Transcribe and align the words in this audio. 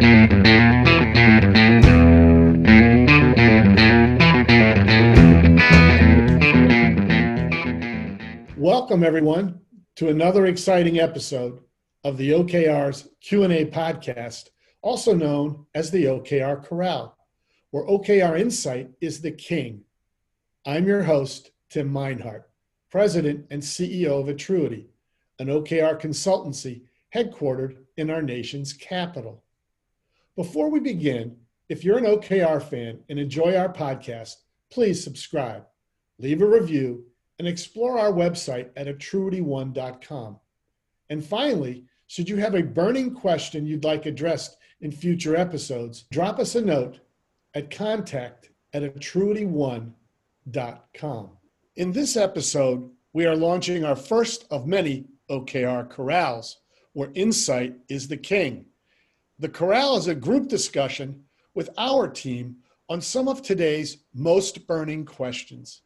Welcome 0.00 0.46
everyone 9.04 9.60
to 9.96 10.08
another 10.08 10.46
exciting 10.46 11.00
episode 11.00 11.60
of 12.02 12.16
the 12.16 12.30
OKR's 12.30 13.10
Q&A 13.20 13.66
podcast, 13.66 14.48
also 14.80 15.12
known 15.12 15.66
as 15.74 15.90
the 15.90 16.04
OKR 16.04 16.64
Corral, 16.64 17.18
where 17.70 17.84
OKR 17.84 18.40
Insight 18.40 18.88
is 19.02 19.20
the 19.20 19.32
king. 19.32 19.82
I'm 20.64 20.86
your 20.86 21.02
host, 21.02 21.50
Tim 21.68 21.92
Meinhardt, 21.92 22.44
President 22.90 23.44
and 23.50 23.60
CEO 23.60 24.18
of 24.18 24.34
Attruity, 24.34 24.86
an 25.38 25.48
OKR 25.48 26.00
consultancy 26.00 26.84
headquartered 27.14 27.76
in 27.98 28.08
our 28.08 28.22
nation's 28.22 28.72
capital. 28.72 29.44
Before 30.40 30.70
we 30.70 30.80
begin, 30.80 31.36
if 31.68 31.84
you're 31.84 31.98
an 31.98 32.06
OKR 32.06 32.62
fan 32.62 33.00
and 33.10 33.18
enjoy 33.18 33.56
our 33.56 33.70
podcast, 33.70 34.36
please 34.70 35.04
subscribe, 35.04 35.66
leave 36.18 36.40
a 36.40 36.46
review, 36.46 37.04
and 37.38 37.46
explore 37.46 37.98
our 37.98 38.10
website 38.10 38.70
at 38.74 38.86
attruityone.com. 38.86 40.40
And 41.10 41.22
finally, 41.22 41.84
should 42.06 42.26
you 42.26 42.36
have 42.36 42.54
a 42.54 42.62
burning 42.62 43.14
question 43.14 43.66
you'd 43.66 43.84
like 43.84 44.06
addressed 44.06 44.56
in 44.80 44.90
future 44.90 45.36
episodes, 45.36 46.06
drop 46.10 46.38
us 46.38 46.54
a 46.54 46.62
note 46.62 47.00
at 47.52 47.70
contact 47.70 48.48
at 48.72 48.82
attruityone.com. 48.82 51.30
In 51.76 51.92
this 51.92 52.16
episode, 52.16 52.90
we 53.12 53.26
are 53.26 53.36
launching 53.36 53.84
our 53.84 53.94
first 53.94 54.46
of 54.50 54.66
many 54.66 55.04
OKR 55.28 55.90
corrals, 55.90 56.60
where 56.94 57.10
insight 57.14 57.74
is 57.90 58.08
the 58.08 58.16
king. 58.16 58.64
The 59.40 59.48
corral 59.48 59.96
is 59.96 60.06
a 60.06 60.14
group 60.14 60.48
discussion 60.48 61.24
with 61.54 61.70
our 61.78 62.06
team 62.06 62.56
on 62.90 63.00
some 63.00 63.26
of 63.26 63.40
today's 63.40 64.04
most 64.12 64.66
burning 64.66 65.06
questions. 65.06 65.80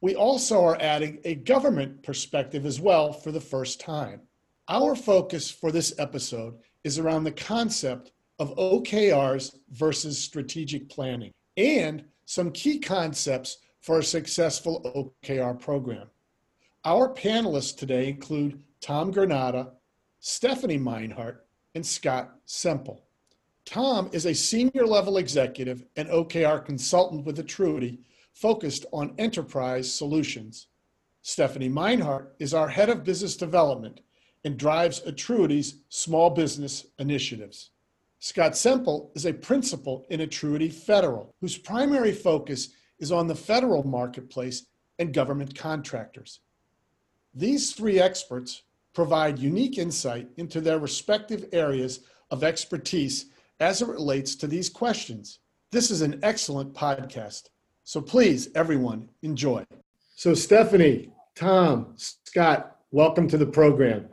We 0.00 0.14
also 0.14 0.62
are 0.62 0.80
adding 0.80 1.18
a 1.24 1.34
government 1.34 2.04
perspective 2.04 2.64
as 2.64 2.80
well 2.80 3.12
for 3.12 3.32
the 3.32 3.40
first 3.40 3.80
time. 3.80 4.20
Our 4.68 4.94
focus 4.94 5.50
for 5.50 5.72
this 5.72 5.92
episode 5.98 6.54
is 6.84 7.00
around 7.00 7.24
the 7.24 7.32
concept 7.32 8.12
of 8.38 8.54
OKRs 8.54 9.56
versus 9.70 10.16
strategic 10.16 10.88
planning 10.88 11.32
and 11.56 12.04
some 12.26 12.52
key 12.52 12.78
concepts 12.78 13.56
for 13.80 13.98
a 13.98 14.04
successful 14.04 15.10
OKR 15.24 15.58
program. 15.58 16.06
Our 16.84 17.12
panelists 17.12 17.76
today 17.76 18.08
include 18.08 18.62
Tom 18.80 19.10
Granada, 19.10 19.72
Stephanie 20.20 20.78
Meinhardt, 20.78 21.38
and 21.74 21.84
Scott 21.84 22.36
Semple. 22.46 23.04
Tom 23.64 24.10
is 24.12 24.26
a 24.26 24.34
senior 24.34 24.86
level 24.86 25.18
executive 25.18 25.84
and 25.96 26.08
OKR 26.08 26.64
consultant 26.64 27.24
with 27.24 27.38
Attruity 27.38 28.00
focused 28.32 28.86
on 28.92 29.14
enterprise 29.18 29.92
solutions. 29.92 30.68
Stephanie 31.22 31.68
Meinhardt 31.68 32.28
is 32.38 32.54
our 32.54 32.68
head 32.68 32.88
of 32.88 33.04
business 33.04 33.36
development 33.36 34.00
and 34.44 34.56
drives 34.56 35.02
Attruity's 35.02 35.82
small 35.88 36.30
business 36.30 36.86
initiatives. 36.98 37.70
Scott 38.18 38.56
Semple 38.56 39.12
is 39.14 39.26
a 39.26 39.32
principal 39.32 40.06
in 40.10 40.20
Attruity 40.20 40.68
Federal, 40.68 41.34
whose 41.40 41.56
primary 41.58 42.12
focus 42.12 42.70
is 42.98 43.12
on 43.12 43.26
the 43.26 43.34
federal 43.34 43.86
marketplace 43.86 44.66
and 44.98 45.14
government 45.14 45.54
contractors. 45.54 46.40
These 47.34 47.72
three 47.72 48.00
experts 48.00 48.62
provide 48.94 49.38
unique 49.38 49.78
insight 49.78 50.28
into 50.36 50.60
their 50.60 50.78
respective 50.78 51.46
areas 51.52 52.00
of 52.30 52.44
expertise 52.44 53.26
as 53.60 53.82
it 53.82 53.88
relates 53.88 54.34
to 54.36 54.46
these 54.46 54.68
questions. 54.68 55.40
This 55.72 55.90
is 55.90 56.02
an 56.02 56.18
excellent 56.22 56.74
podcast. 56.74 57.48
So 57.84 58.00
please, 58.00 58.48
everyone, 58.54 59.08
enjoy. 59.22 59.64
So, 60.16 60.34
Stephanie, 60.34 61.12
Tom, 61.34 61.94
Scott, 61.96 62.76
welcome 62.90 63.28
to 63.28 63.38
the 63.38 63.46
program. 63.46 64.08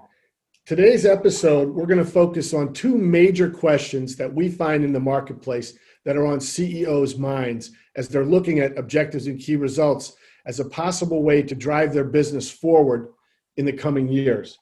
Today's 0.65 1.05
episode, 1.05 1.69
we're 1.69 1.85
going 1.85 2.03
to 2.03 2.11
focus 2.11 2.53
on 2.53 2.73
two 2.73 2.97
major 2.97 3.49
questions 3.49 4.15
that 4.17 4.33
we 4.33 4.49
find 4.49 4.83
in 4.83 4.93
the 4.93 4.99
marketplace 4.99 5.73
that 6.05 6.17
are 6.17 6.25
on 6.25 6.39
CEOs' 6.39 7.17
minds 7.17 7.71
as 7.95 8.07
they're 8.07 8.25
looking 8.25 8.59
at 8.59 8.77
objectives 8.77 9.27
and 9.27 9.39
key 9.39 9.55
results 9.55 10.17
as 10.45 10.59
a 10.59 10.69
possible 10.69 11.23
way 11.23 11.41
to 11.41 11.55
drive 11.55 11.93
their 11.93 12.03
business 12.03 12.51
forward 12.51 13.09
in 13.57 13.65
the 13.65 13.73
coming 13.73 14.07
years. 14.07 14.59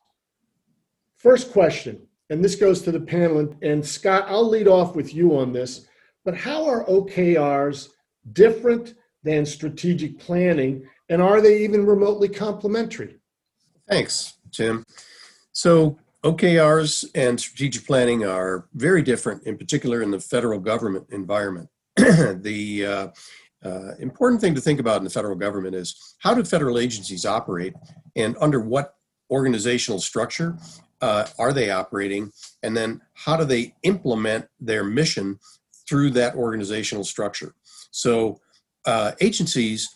First 1.26 1.52
question, 1.52 2.06
and 2.30 2.46
this 2.46 2.54
goes 2.54 2.84
to 2.84 2.92
the 2.92 3.00
panel, 3.00 3.52
and 3.64 3.84
Scott, 3.84 4.26
I'll 4.28 4.48
lead 4.48 4.68
off 4.68 4.96
with 4.96 5.12
you 5.12 5.36
on 5.36 5.54
this, 5.54 5.88
but 6.24 6.38
how 6.38 6.68
are 6.68 6.86
OKRs 6.86 7.90
different 8.32 8.94
than 9.24 9.44
strategic 9.44 10.20
planning, 10.20 10.88
and 11.10 11.24
are 11.24 11.42
they 11.42 11.64
even 11.64 11.84
remotely 11.84 12.30
complementary? 12.30 13.16
Thanks, 13.90 14.36
Tim. 14.52 14.86
So, 15.52 15.98
OKRs 16.24 17.10
and 17.16 17.40
strategic 17.40 17.88
planning 17.88 18.24
are 18.24 18.68
very 18.76 19.02
different, 19.02 19.48
in 19.48 19.58
particular 19.58 20.04
in 20.04 20.12
the 20.12 20.20
federal 20.20 20.60
government 20.60 21.08
environment. 21.10 21.70
the 21.96 22.86
uh, 22.86 23.08
uh, 23.68 23.96
important 23.98 24.42
thing 24.42 24.54
to 24.54 24.62
think 24.62 24.80
about 24.80 24.98
in 24.98 25.04
the 25.04 25.10
federal 25.10 25.36
government 25.36 25.74
is 25.74 26.16
how 26.20 26.36
do 26.36 26.44
federal 26.44 26.78
agencies 26.78 27.26
operate 27.26 27.74
and 28.16 28.38
under 28.40 28.60
what 28.60 28.94
organizational 29.32 30.00
structure 30.00 30.56
uh, 31.06 31.28
are 31.38 31.54
they 31.54 31.70
operating, 31.70 32.32
and 32.64 32.76
then 32.76 33.00
how 33.14 33.38
do 33.38 33.46
they 33.46 33.76
implement 33.84 34.48
their 34.60 34.84
mission 34.84 35.40
through 35.88 36.10
that 36.10 36.34
organizational 36.34 37.04
structure. 37.04 37.54
So, 37.92 38.42
uh, 38.88 39.12
agencies, 39.22 39.88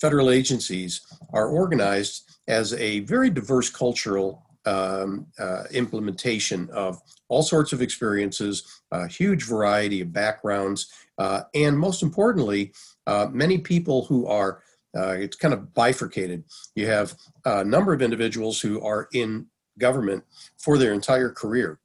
federal 0.00 0.30
agencies, 0.30 1.00
are 1.32 1.48
organized 1.48 2.30
as 2.46 2.74
a 2.74 3.00
very 3.00 3.28
diverse 3.28 3.70
cultural 3.70 4.46
um, 4.64 5.26
uh, 5.36 5.64
implementation 5.72 6.70
of 6.70 7.00
all 7.28 7.42
sorts 7.42 7.72
of 7.72 7.82
experiences, 7.82 8.82
a 8.92 9.08
huge 9.08 9.42
variety 9.42 10.00
of 10.00 10.12
backgrounds, 10.12 10.92
uh, 11.18 11.42
and 11.56 11.76
most 11.76 12.04
importantly, 12.04 12.72
uh, 13.08 13.26
many 13.32 13.58
people 13.58 14.04
who 14.04 14.28
are 14.28 14.62
uh, 14.94 15.12
it's 15.12 15.36
kind 15.36 15.54
of 15.54 15.72
bifurcated. 15.72 16.44
You 16.74 16.86
have 16.86 17.14
a 17.46 17.64
number 17.64 17.94
of 17.94 18.02
individuals 18.02 18.60
who 18.60 18.80
are 18.82 19.08
in 19.14 19.46
government 19.78 20.24
for 20.58 20.78
their 20.78 20.92
entire 20.92 21.30
career, 21.30 21.78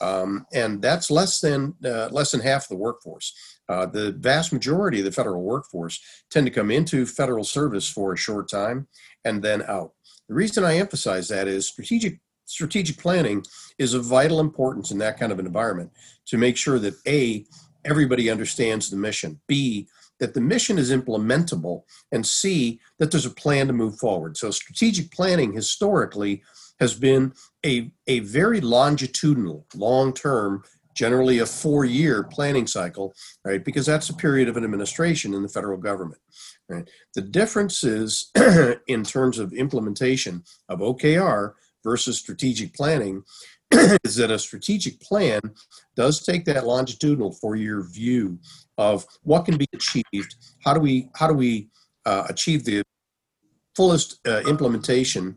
um, 0.00 0.46
and 0.52 0.82
that's 0.82 1.10
less 1.10 1.40
than 1.40 1.74
uh, 1.84 2.08
less 2.10 2.30
than 2.32 2.40
half 2.40 2.68
the 2.68 2.76
workforce. 2.76 3.34
Uh, 3.68 3.84
the 3.86 4.12
vast 4.12 4.52
majority 4.52 5.00
of 5.00 5.04
the 5.04 5.12
federal 5.12 5.42
workforce 5.42 6.00
tend 6.30 6.46
to 6.46 6.52
come 6.52 6.70
into 6.70 7.04
federal 7.04 7.44
service 7.44 7.88
for 7.88 8.12
a 8.12 8.16
short 8.16 8.48
time 8.48 8.88
and 9.24 9.42
then 9.42 9.62
out. 9.62 9.92
The 10.28 10.34
reason 10.34 10.64
I 10.64 10.76
emphasize 10.76 11.28
that 11.28 11.48
is 11.48 11.66
strategic 11.66 12.20
strategic 12.46 12.96
planning 12.96 13.44
is 13.78 13.94
of 13.94 14.04
vital 14.04 14.40
importance 14.40 14.90
in 14.90 14.98
that 14.98 15.18
kind 15.18 15.32
of 15.32 15.38
an 15.38 15.46
environment 15.46 15.90
to 16.26 16.38
make 16.38 16.56
sure 16.56 16.78
that 16.78 16.94
a 17.06 17.44
everybody 17.84 18.30
understands 18.30 18.90
the 18.90 18.96
mission, 18.96 19.40
b 19.46 19.86
that 20.18 20.34
the 20.34 20.40
mission 20.40 20.78
is 20.78 20.90
implementable, 20.90 21.82
and 22.10 22.26
c 22.26 22.80
that 22.98 23.10
there's 23.10 23.26
a 23.26 23.30
plan 23.30 23.66
to 23.66 23.72
move 23.72 23.98
forward. 23.98 24.36
So 24.36 24.50
strategic 24.50 25.12
planning 25.12 25.52
historically 25.52 26.42
has 26.80 26.94
been 26.94 27.32
a, 27.64 27.90
a 28.06 28.20
very 28.20 28.60
longitudinal, 28.60 29.66
long 29.74 30.12
term 30.12 30.62
generally 30.94 31.38
a 31.38 31.46
four 31.46 31.84
year 31.84 32.24
planning 32.24 32.66
cycle, 32.66 33.14
right? 33.44 33.64
Because 33.64 33.86
that's 33.86 34.10
a 34.10 34.14
period 34.14 34.48
of 34.48 34.56
an 34.56 34.64
administration 34.64 35.32
in 35.32 35.42
the 35.42 35.48
federal 35.48 35.78
government. 35.78 36.20
Right? 36.68 36.90
The 37.14 37.22
difference 37.22 37.84
is 37.84 38.30
in 38.88 39.04
terms 39.04 39.38
of 39.38 39.52
implementation 39.52 40.42
of 40.68 40.80
OKR 40.80 41.52
versus 41.84 42.18
strategic 42.18 42.74
planning 42.74 43.22
is 44.04 44.16
that 44.16 44.30
a 44.30 44.38
strategic 44.38 45.00
plan 45.00 45.40
does 45.94 46.24
take 46.24 46.44
that 46.46 46.66
longitudinal 46.66 47.32
four 47.32 47.54
year 47.54 47.82
view 47.82 48.38
of 48.76 49.06
what 49.22 49.44
can 49.44 49.56
be 49.56 49.66
achieved. 49.72 50.34
How 50.64 50.74
do 50.74 50.80
we 50.80 51.10
how 51.14 51.28
do 51.28 51.34
we 51.34 51.68
uh, 52.06 52.24
achieve 52.28 52.64
the 52.64 52.82
fullest 53.76 54.18
uh, 54.26 54.40
implementation 54.48 55.36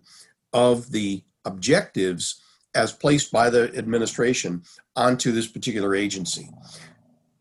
of 0.54 0.92
the 0.92 1.24
objectives 1.46 2.42
as 2.74 2.94
placed 2.94 3.32
by 3.32 3.50
the 3.50 3.76
administration 3.78 4.64
onto 4.96 5.32
this 5.32 5.48
particular 5.48 5.96
agency. 5.96 6.50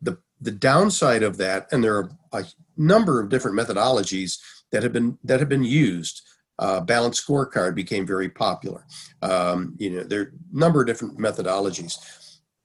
The, 0.03 0.19
the 0.41 0.51
downside 0.51 1.23
of 1.23 1.37
that, 1.37 1.69
and 1.73 1.85
there 1.85 1.97
are 1.97 2.11
a 2.33 2.45
number 2.77 3.21
of 3.21 3.29
different 3.29 3.59
methodologies 3.59 4.39
that 4.73 4.83
have 4.83 4.93
been 4.93 5.19
that 5.25 5.41
have 5.41 5.49
been 5.49 5.65
used. 5.65 6.23
Uh, 6.59 6.81
balanced 6.81 7.27
scorecard 7.27 7.75
became 7.75 8.07
very 8.07 8.29
popular. 8.29 8.85
Um, 9.23 9.77
you 9.79 9.91
know, 9.91 10.03
there 10.03 10.21
are 10.21 10.25
a 10.25 10.59
number 10.59 10.83
of 10.83 10.87
different 10.87 11.19
methodologies. 11.19 11.95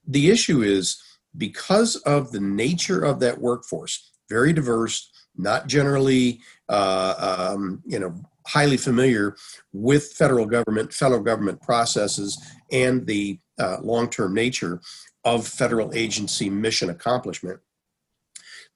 The 0.05 0.29
issue 0.29 0.63
is 0.63 1.01
because 1.37 1.95
of 1.97 2.31
the 2.31 2.41
nature 2.41 3.03
of 3.03 3.21
that 3.21 3.39
workforce, 3.39 4.11
very 4.29 4.51
diverse, 4.51 5.09
not 5.37 5.67
generally, 5.67 6.41
uh, 6.67 7.53
um, 7.53 7.83
you 7.85 7.99
know, 7.99 8.13
highly 8.45 8.77
familiar 8.77 9.35
with 9.73 10.13
federal 10.13 10.45
government, 10.45 10.93
federal 10.93 11.21
government 11.21 11.61
processes, 11.61 12.41
and 12.71 13.05
the 13.07 13.39
uh, 13.59 13.77
long 13.81 14.09
term 14.09 14.33
nature 14.33 14.81
of 15.23 15.47
federal 15.47 15.93
agency 15.93 16.49
mission 16.49 16.89
accomplishment. 16.89 17.59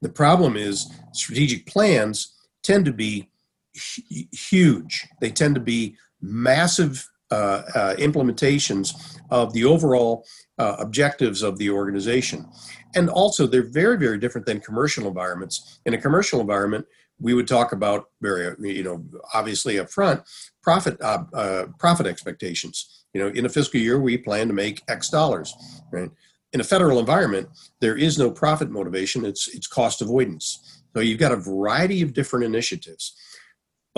The 0.01 0.09
problem 0.09 0.55
is 0.55 0.91
strategic 1.13 1.65
plans 1.65 2.33
tend 2.63 2.85
to 2.85 2.93
be 2.93 3.29
huge. 3.73 5.07
They 5.21 5.29
tend 5.29 5.55
to 5.55 5.61
be 5.61 5.95
massive 6.21 7.07
uh, 7.31 7.61
uh, 7.75 7.95
implementations 7.97 9.19
of 9.29 9.53
the 9.53 9.63
overall 9.63 10.25
uh, 10.57 10.75
objectives 10.79 11.43
of 11.43 11.57
the 11.57 11.69
organization. 11.69 12.49
And 12.95 13.09
also, 13.09 13.45
they're 13.45 13.69
very, 13.69 13.97
very 13.97 14.17
different 14.17 14.47
than 14.47 14.59
commercial 14.59 15.07
environments. 15.07 15.79
In 15.85 15.93
a 15.93 16.01
commercial 16.01 16.41
environment, 16.41 16.85
we 17.19 17.33
would 17.33 17.47
talk 17.47 17.71
about 17.71 18.05
very, 18.21 18.55
you 18.59 18.83
know, 18.83 19.03
obviously 19.33 19.79
up 19.79 19.89
front, 19.89 20.21
profit 20.63 20.99
uh, 21.01 21.23
uh, 21.33 21.65
profit 21.77 22.07
expectations. 22.07 23.05
You 23.13 23.21
know, 23.21 23.27
in 23.29 23.45
a 23.45 23.49
fiscal 23.49 23.79
year, 23.79 23.99
we 23.99 24.17
plan 24.17 24.47
to 24.47 24.53
make 24.53 24.83
X 24.87 25.09
dollars, 25.09 25.53
right? 25.91 26.09
In 26.53 26.61
a 26.61 26.63
federal 26.63 26.99
environment, 26.99 27.49
there 27.79 27.95
is 27.95 28.17
no 28.17 28.31
profit 28.31 28.69
motivation. 28.69 29.25
It's 29.25 29.47
it's 29.47 29.67
cost 29.67 30.01
avoidance. 30.01 30.81
So 30.95 31.01
you've 31.01 31.19
got 31.19 31.31
a 31.31 31.37
variety 31.37 32.01
of 32.01 32.13
different 32.13 32.45
initiatives. 32.45 33.15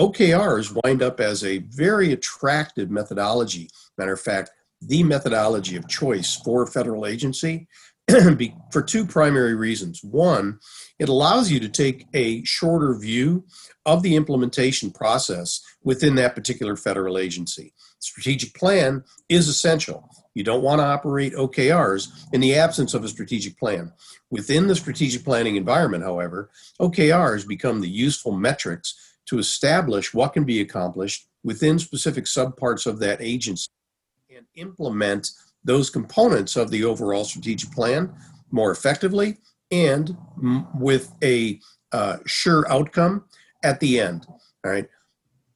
OKRs 0.00 0.76
wind 0.82 1.02
up 1.02 1.20
as 1.20 1.44
a 1.44 1.58
very 1.58 2.12
attractive 2.12 2.90
methodology. 2.90 3.70
Matter 3.98 4.14
of 4.14 4.20
fact, 4.20 4.50
the 4.80 5.02
methodology 5.02 5.76
of 5.76 5.88
choice 5.88 6.36
for 6.44 6.62
a 6.62 6.66
federal 6.66 7.06
agency 7.06 7.68
for 8.72 8.82
two 8.82 9.06
primary 9.06 9.54
reasons. 9.54 10.02
One, 10.02 10.58
it 11.02 11.08
allows 11.08 11.50
you 11.50 11.58
to 11.58 11.68
take 11.68 12.06
a 12.14 12.44
shorter 12.44 12.94
view 12.94 13.44
of 13.84 14.04
the 14.04 14.14
implementation 14.14 14.92
process 14.92 15.60
within 15.82 16.14
that 16.14 16.36
particular 16.36 16.76
federal 16.76 17.18
agency. 17.18 17.74
Strategic 17.98 18.54
plan 18.54 19.02
is 19.28 19.48
essential. 19.48 20.08
You 20.34 20.44
don't 20.44 20.62
want 20.62 20.80
to 20.80 20.84
operate 20.84 21.34
OKRs 21.34 22.06
in 22.32 22.40
the 22.40 22.54
absence 22.54 22.94
of 22.94 23.02
a 23.02 23.08
strategic 23.08 23.58
plan. 23.58 23.92
Within 24.30 24.68
the 24.68 24.76
strategic 24.76 25.24
planning 25.24 25.56
environment, 25.56 26.04
however, 26.04 26.50
OKRs 26.80 27.48
become 27.48 27.80
the 27.80 27.90
useful 27.90 28.30
metrics 28.30 29.16
to 29.26 29.40
establish 29.40 30.14
what 30.14 30.32
can 30.32 30.44
be 30.44 30.60
accomplished 30.60 31.26
within 31.42 31.80
specific 31.80 32.26
subparts 32.26 32.86
of 32.86 33.00
that 33.00 33.20
agency 33.20 33.68
and 34.30 34.46
implement 34.54 35.30
those 35.64 35.90
components 35.90 36.54
of 36.54 36.70
the 36.70 36.84
overall 36.84 37.24
strategic 37.24 37.72
plan 37.72 38.14
more 38.52 38.70
effectively 38.70 39.38
and 39.72 40.16
with 40.78 41.12
a 41.24 41.58
uh, 41.90 42.18
sure 42.26 42.70
outcome 42.70 43.24
at 43.64 43.80
the 43.80 43.98
end. 43.98 44.26
All 44.64 44.70
right. 44.70 44.86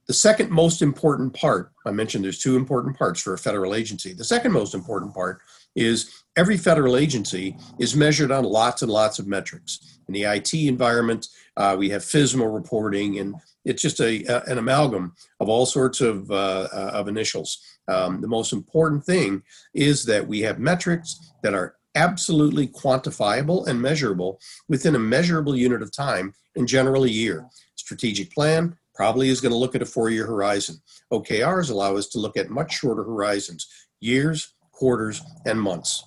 The 0.09 0.15
second 0.15 0.51
most 0.51 0.83
important 0.83 1.35
part, 1.35 1.73
I 1.85 1.91
mentioned 1.91 2.25
there's 2.25 2.39
two 2.39 2.57
important 2.57 2.97
parts 2.97 3.21
for 3.21 3.35
a 3.35 3.39
federal 3.39 3.75
agency. 3.75 4.13
The 4.13 4.25
second 4.25 4.53
most 4.53 4.75
important 4.75 5.13
part 5.13 5.41
is 5.75 6.23
every 6.37 6.57
federal 6.57 6.97
agency 6.97 7.57
is 7.79 7.97
measured 7.97 8.31
on 8.31 8.45
lots 8.45 8.83
and 8.83 8.91
lots 8.91 9.19
of 9.19 9.27
metrics. 9.27 9.99
In 10.07 10.15
the 10.15 10.23
IT 10.23 10.55
environment, 10.55 11.27
uh, 11.57 11.75
we 11.77 11.91
have 11.91 12.03
FISMA 12.03 12.53
reporting 12.53 13.19
and 13.19 13.35
it's 13.65 13.83
just 13.83 14.01
a, 14.01 14.25
a, 14.25 14.43
an 14.45 14.59
amalgam 14.59 15.13
of 15.41 15.49
all 15.49 15.67
sorts 15.67 16.01
of, 16.01 16.31
uh, 16.31 16.69
uh, 16.73 16.91
of 16.95 17.09
initials. 17.09 17.59
Um, 17.89 18.21
the 18.21 18.29
most 18.29 18.53
important 18.53 19.05
thing 19.05 19.43
is 19.75 20.05
that 20.05 20.27
we 20.27 20.41
have 20.41 20.61
metrics 20.61 21.33
that 21.43 21.55
are 21.55 21.75
absolutely 21.96 22.69
quantifiable 22.69 23.66
and 23.66 23.82
measurable 23.82 24.38
within 24.69 24.94
a 24.94 25.00
measurable 25.00 25.56
unit 25.56 25.82
of 25.82 25.90
time, 25.90 26.32
in 26.54 26.66
general 26.66 27.04
a 27.04 27.08
year. 27.08 27.46
Strategic 27.75 28.32
plan 28.32 28.76
probably 28.94 29.28
is 29.28 29.40
going 29.40 29.52
to 29.52 29.58
look 29.58 29.75
at 29.75 29.82
a 29.82 29.87
four-year 29.87 30.26
horizon. 30.26 30.76
OKRs 31.12 31.70
allow 31.70 31.96
us 31.96 32.08
to 32.08 32.19
look 32.19 32.37
at 32.37 32.50
much 32.50 32.72
shorter 32.72 33.02
horizons, 33.02 33.66
years, 34.00 34.54
quarters, 34.72 35.22
and 35.44 35.60
months. 35.60 36.04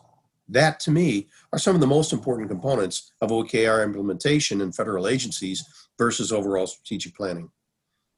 That, 0.48 0.80
to 0.82 0.92
me, 0.92 1.28
are 1.54 1.60
some 1.60 1.76
of 1.76 1.82
the 1.82 1.88
most 1.88 2.12
important 2.12 2.50
components 2.50 3.12
of 3.22 3.30
OKR 3.30 3.84
implementation 3.84 4.62
in 4.62 4.72
federal 4.72 5.08
agencies 5.08 5.64
versus 5.98 6.32
overall 6.32 6.66
strategic 6.66 7.16
planning. 7.16 7.52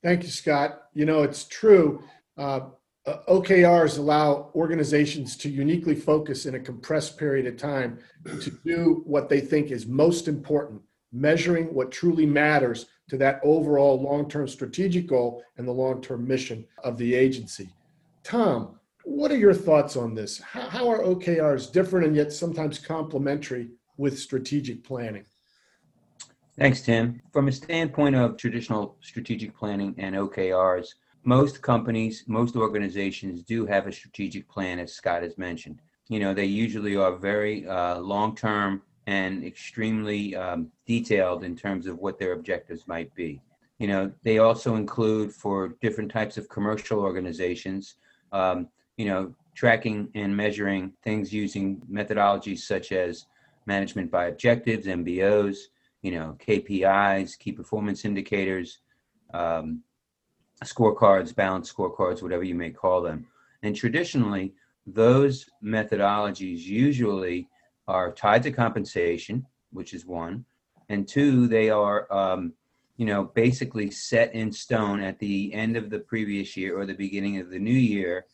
Thank 0.01 0.23
you, 0.23 0.29
Scott. 0.29 0.83
You 0.93 1.05
know, 1.05 1.23
it's 1.23 1.43
true. 1.43 2.03
Uh, 2.37 2.61
uh 3.05 3.17
OKRs 3.27 3.97
allow 3.97 4.51
organizations 4.53 5.35
to 5.37 5.49
uniquely 5.49 5.95
focus 5.95 6.45
in 6.45 6.55
a 6.55 6.59
compressed 6.59 7.17
period 7.17 7.47
of 7.47 7.57
time 7.57 7.99
to 8.41 8.51
do 8.63 9.01
what 9.05 9.27
they 9.27 9.39
think 9.39 9.71
is 9.71 9.87
most 9.87 10.27
important, 10.27 10.81
measuring 11.11 11.73
what 11.73 11.91
truly 11.91 12.25
matters 12.25 12.85
to 13.09 13.17
that 13.17 13.41
overall 13.43 14.01
long 14.01 14.29
term 14.29 14.47
strategic 14.47 15.07
goal 15.07 15.43
and 15.57 15.67
the 15.67 15.71
long 15.71 16.01
term 16.01 16.27
mission 16.27 16.65
of 16.83 16.97
the 16.97 17.13
agency. 17.13 17.69
Tom, 18.23 18.79
what 19.03 19.31
are 19.31 19.37
your 19.37 19.53
thoughts 19.53 19.97
on 19.97 20.13
this? 20.13 20.39
How, 20.39 20.69
how 20.69 20.89
are 20.89 20.99
OKRs 20.99 21.71
different 21.71 22.07
and 22.07 22.15
yet 22.15 22.31
sometimes 22.31 22.79
complementary 22.79 23.71
with 23.97 24.19
strategic 24.19 24.83
planning? 24.83 25.25
Thanks, 26.57 26.81
Tim. 26.81 27.21
From 27.33 27.47
a 27.47 27.51
standpoint 27.51 28.15
of 28.15 28.37
traditional 28.37 28.97
strategic 29.01 29.55
planning 29.55 29.95
and 29.97 30.15
OKRs, 30.15 30.87
most 31.23 31.61
companies, 31.61 32.23
most 32.27 32.55
organizations 32.55 33.43
do 33.43 33.65
have 33.65 33.87
a 33.87 33.91
strategic 33.91 34.49
plan, 34.49 34.79
as 34.79 34.93
Scott 34.93 35.23
has 35.23 35.37
mentioned. 35.37 35.81
You 36.09 36.19
know, 36.19 36.33
they 36.33 36.45
usually 36.45 36.95
are 36.95 37.15
very 37.15 37.67
uh, 37.67 37.99
long 37.99 38.35
term 38.35 38.81
and 39.07 39.43
extremely 39.43 40.35
um, 40.35 40.71
detailed 40.85 41.43
in 41.43 41.55
terms 41.55 41.87
of 41.87 41.97
what 41.99 42.19
their 42.19 42.33
objectives 42.33 42.87
might 42.87 43.13
be. 43.15 43.41
You 43.79 43.87
know, 43.87 44.11
they 44.23 44.37
also 44.37 44.75
include 44.75 45.33
for 45.33 45.75
different 45.81 46.11
types 46.11 46.37
of 46.37 46.47
commercial 46.49 46.99
organizations, 46.99 47.95
um, 48.31 48.67
you 48.97 49.05
know, 49.05 49.33
tracking 49.55 50.09
and 50.15 50.35
measuring 50.35 50.93
things 51.03 51.33
using 51.33 51.81
methodologies 51.91 52.59
such 52.59 52.91
as 52.91 53.25
management 53.65 54.11
by 54.11 54.25
objectives, 54.25 54.85
MBOs, 54.87 55.57
you 56.01 56.11
know, 56.11 56.37
KPIs, 56.45 57.37
key 57.37 57.51
performance 57.51 58.05
indicators, 58.05 58.79
um, 59.33 59.81
scorecards, 60.63 61.35
balanced 61.35 61.75
scorecards, 61.75 62.21
whatever 62.21 62.43
you 62.43 62.55
may 62.55 62.69
call 62.69 63.01
them. 63.01 63.25
And 63.63 63.75
traditionally, 63.75 64.53
those 64.85 65.49
methodologies 65.63 66.61
usually 66.61 67.47
are 67.87 68.11
tied 68.11 68.43
to 68.43 68.51
compensation, 68.51 69.45
which 69.71 69.93
is 69.93 70.05
one, 70.05 70.45
and 70.89 71.07
two, 71.07 71.47
they 71.47 71.69
are, 71.69 72.11
um, 72.11 72.53
you 72.97 73.05
know, 73.05 73.23
basically 73.23 73.89
set 73.89 74.33
in 74.35 74.51
stone 74.51 75.01
at 75.01 75.19
the 75.19 75.53
end 75.53 75.77
of 75.77 75.89
the 75.89 75.99
previous 75.99 76.57
year 76.57 76.77
or 76.77 76.85
the 76.85 76.93
beginning 76.93 77.39
of 77.39 77.49
the 77.49 77.59
new 77.59 77.71
year, 77.71 78.25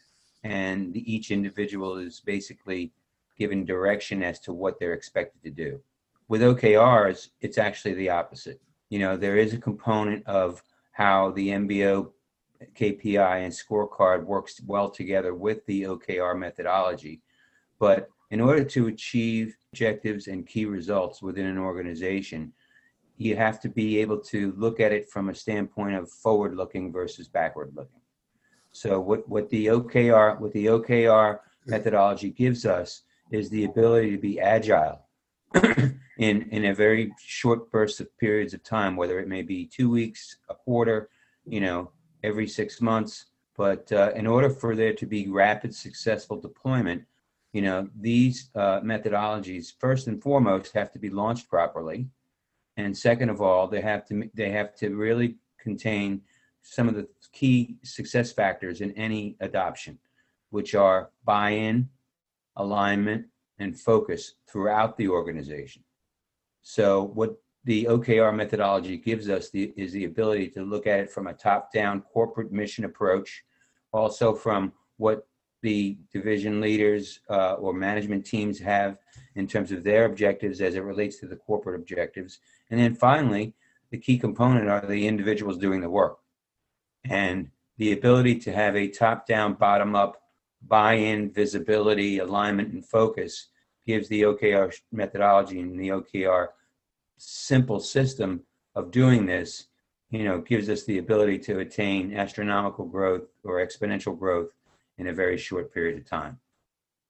and 0.44 0.98
each 0.98 1.30
individual 1.30 1.98
is 1.98 2.20
basically 2.20 2.92
given 3.38 3.64
direction 3.64 4.24
as 4.24 4.40
to 4.40 4.54
what 4.54 4.80
they're 4.80 4.94
expected 4.94 5.44
to 5.44 5.52
do. 5.52 5.80
With 6.28 6.42
OKRs, 6.42 7.30
it's 7.42 7.58
actually 7.58 7.94
the 7.94 8.10
opposite. 8.10 8.60
You 8.90 9.00
know, 9.00 9.16
there 9.16 9.38
is 9.38 9.54
a 9.54 9.60
component 9.60 10.26
of 10.26 10.64
how 10.92 11.32
the 11.32 11.50
MBO 11.50 12.12
KPI 12.76 13.44
and 13.44 13.54
scorecard 13.54 14.24
works 14.24 14.62
well 14.66 14.90
together 14.90 15.34
with 15.34 15.66
the 15.66 15.84
OKR 15.84 16.38
methodology. 16.38 17.22
But 17.80 18.10
in 18.32 18.42
order 18.42 18.64
to 18.64 18.88
achieve 18.88 19.58
objectives 19.72 20.28
and 20.28 20.48
key 20.48 20.66
results 20.66 21.22
within 21.22 21.46
an 21.46 21.58
organization, 21.58 22.54
you 23.18 23.36
have 23.36 23.60
to 23.62 23.70
be 23.70 24.00
able 24.00 24.20
to 24.20 24.54
look 24.58 24.80
at 24.80 24.92
it 24.92 25.10
from 25.10 25.30
a 25.30 25.36
standpoint 25.36 25.96
of 25.96 26.12
forward 26.12 26.56
looking 26.56 26.92
versus 26.92 27.28
backward 27.28 27.72
looking. 27.76 28.02
So 28.72 29.00
what, 29.00 29.28
what 29.28 29.50
the 29.50 29.68
OKR 29.68 30.40
what 30.40 30.54
the 30.54 30.68
OKR 30.68 31.40
methodology 31.66 32.30
gives 32.30 32.66
us 32.66 33.02
is 33.32 33.50
the 33.50 33.66
ability 33.66 34.12
to 34.12 34.18
be 34.18 34.40
agile 34.40 35.02
in 35.56 35.94
in 36.50 36.66
a 36.66 36.76
very 36.76 37.12
short 37.20 37.72
burst 37.72 38.00
of 38.00 38.18
periods 38.18 38.54
of 38.54 38.64
time, 38.64 38.96
whether 38.96 39.20
it 39.20 39.28
may 39.28 39.42
be 39.42 39.66
two 39.66 39.90
weeks, 39.90 40.38
a 40.50 40.56
quarter, 40.56 41.10
you 41.46 41.60
know, 41.60 41.92
every 42.28 42.48
six 42.48 42.82
months. 42.82 43.26
But 43.56 43.92
uh, 43.92 44.12
in 44.16 44.28
order 44.28 44.50
for 44.50 44.76
there 44.76 44.94
to 44.94 45.06
be 45.06 45.28
rapid, 45.28 45.74
successful 45.74 46.40
deployment, 46.40 47.04
you 47.54 47.62
know, 47.62 47.90
these 48.00 48.50
uh, 48.54 48.82
methodologies 48.82 49.74
first 49.80 50.08
and 50.08 50.22
foremost 50.22 50.74
have 50.74 50.92
to 50.92 51.00
be 51.00 51.10
launched 51.10 51.50
properly, 51.50 52.08
and 52.76 52.96
second 52.96 53.30
of 53.30 53.42
all, 53.42 53.68
they 53.68 53.82
have 53.82 54.06
to 54.10 54.30
they 54.36 54.52
have 54.52 54.76
to 54.76 54.96
really 54.96 55.38
contain 55.58 56.22
some 56.62 56.88
of 56.88 56.96
the 56.96 57.08
key 57.32 57.78
success 57.84 58.32
factors 58.32 58.82
in 58.82 58.92
any 58.92 59.38
adoption, 59.40 59.98
which 60.52 60.76
are 60.76 61.10
buy-in, 61.24 61.90
alignment, 62.58 63.26
and 63.60 63.80
focus 63.80 64.36
throughout 64.50 64.98
the 64.98 65.08
organization. 65.08 65.84
So 66.62 67.04
what 67.20 67.42
the 67.68 67.84
OKR 67.84 68.34
methodology 68.34 68.96
gives 68.96 69.30
us 69.30 69.50
the, 69.50 69.74
is 69.76 69.92
the 69.92 70.06
ability 70.06 70.48
to 70.48 70.64
look 70.64 70.88
at 70.88 71.02
it 71.02 71.12
from 71.12 71.28
a 71.28 71.34
top-down 71.34 72.02
corporate 72.02 72.50
mission 72.50 72.86
approach, 72.86 73.44
also 73.92 74.34
from 74.34 74.72
what 74.96 75.28
the 75.62 75.98
division 76.14 76.62
leaders 76.62 77.20
uh, 77.30 77.56
or 77.56 77.74
management 77.74 78.26
teams 78.26 78.58
have 78.58 79.00
in 79.36 79.50
terms 79.50 79.74
of 79.74 79.84
their 79.84 80.06
objectives 80.06 80.62
as 80.62 80.76
it 80.76 80.84
relates 80.84 81.20
to 81.20 81.28
the 81.28 81.36
corporate 81.36 81.78
objectives. 81.78 82.40
And 82.72 82.80
then 82.80 82.96
finally, 82.96 83.54
the 83.92 83.98
key 83.98 84.18
component 84.18 84.70
are 84.70 84.86
the 84.88 85.06
individuals 85.06 85.58
doing 85.58 85.82
the 85.82 85.90
work. 85.90 86.20
And 87.04 87.52
the 87.78 87.92
ability 87.92 88.40
to 88.40 88.54
have 88.54 88.78
a 88.78 88.88
top 88.88 89.28
down, 89.28 89.56
bottom 89.56 89.94
up 89.94 90.22
buy 90.66 90.94
in, 90.94 91.34
visibility, 91.34 92.20
alignment, 92.20 92.72
and 92.72 92.88
focus 92.88 93.50
gives 93.86 94.08
the 94.08 94.22
OKR 94.22 94.74
methodology 94.94 95.60
and 95.60 95.78
the 95.78 95.90
OKR 95.90 96.48
simple 97.18 97.80
system 97.80 98.44
of 98.76 98.92
doing 98.92 99.26
this, 99.26 99.68
you 100.10 100.24
know, 100.24 100.40
gives 100.40 100.70
us 100.70 100.84
the 100.86 101.00
ability 101.00 101.40
to 101.40 101.60
attain 101.60 102.16
astronomical 102.16 102.86
growth 102.86 103.28
or 103.44 103.66
exponential 103.66 104.18
growth 104.18 104.52
in 104.98 105.08
a 105.08 105.14
very 105.14 105.38
short 105.38 105.74
period 105.74 105.98
of 105.98 106.06
time. 106.06 106.40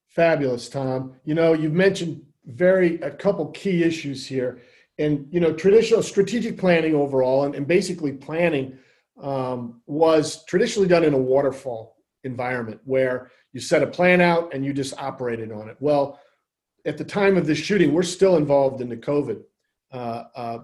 Fabulous, 0.07 0.67
Tom. 0.69 1.13
You 1.25 1.35
know, 1.35 1.53
you've 1.53 1.73
mentioned 1.73 2.25
very 2.45 2.99
a 3.01 3.11
couple 3.11 3.45
key 3.47 3.83
issues 3.83 4.25
here, 4.25 4.61
and 4.97 5.27
you 5.31 5.39
know, 5.39 5.53
traditional 5.53 6.01
strategic 6.01 6.57
planning 6.57 6.95
overall, 6.95 7.43
and, 7.43 7.53
and 7.53 7.67
basically 7.67 8.13
planning 8.13 8.77
um, 9.21 9.81
was 9.85 10.43
traditionally 10.45 10.87
done 10.87 11.03
in 11.03 11.13
a 11.13 11.17
waterfall 11.17 11.97
environment 12.23 12.79
where 12.85 13.31
you 13.53 13.59
set 13.59 13.83
a 13.83 13.87
plan 13.87 14.21
out 14.21 14.53
and 14.53 14.65
you 14.65 14.73
just 14.73 14.97
operated 14.99 15.51
on 15.51 15.69
it. 15.69 15.77
Well, 15.79 16.19
at 16.85 16.97
the 16.97 17.03
time 17.03 17.37
of 17.37 17.45
this 17.45 17.57
shooting, 17.57 17.93
we're 17.93 18.03
still 18.03 18.37
involved 18.37 18.81
in 18.81 18.89
the 18.89 18.97
COVID 18.97 19.41
uh, 19.91 20.23
uh, 20.35 20.59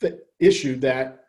th- 0.00 0.20
issue 0.38 0.76
that 0.76 1.24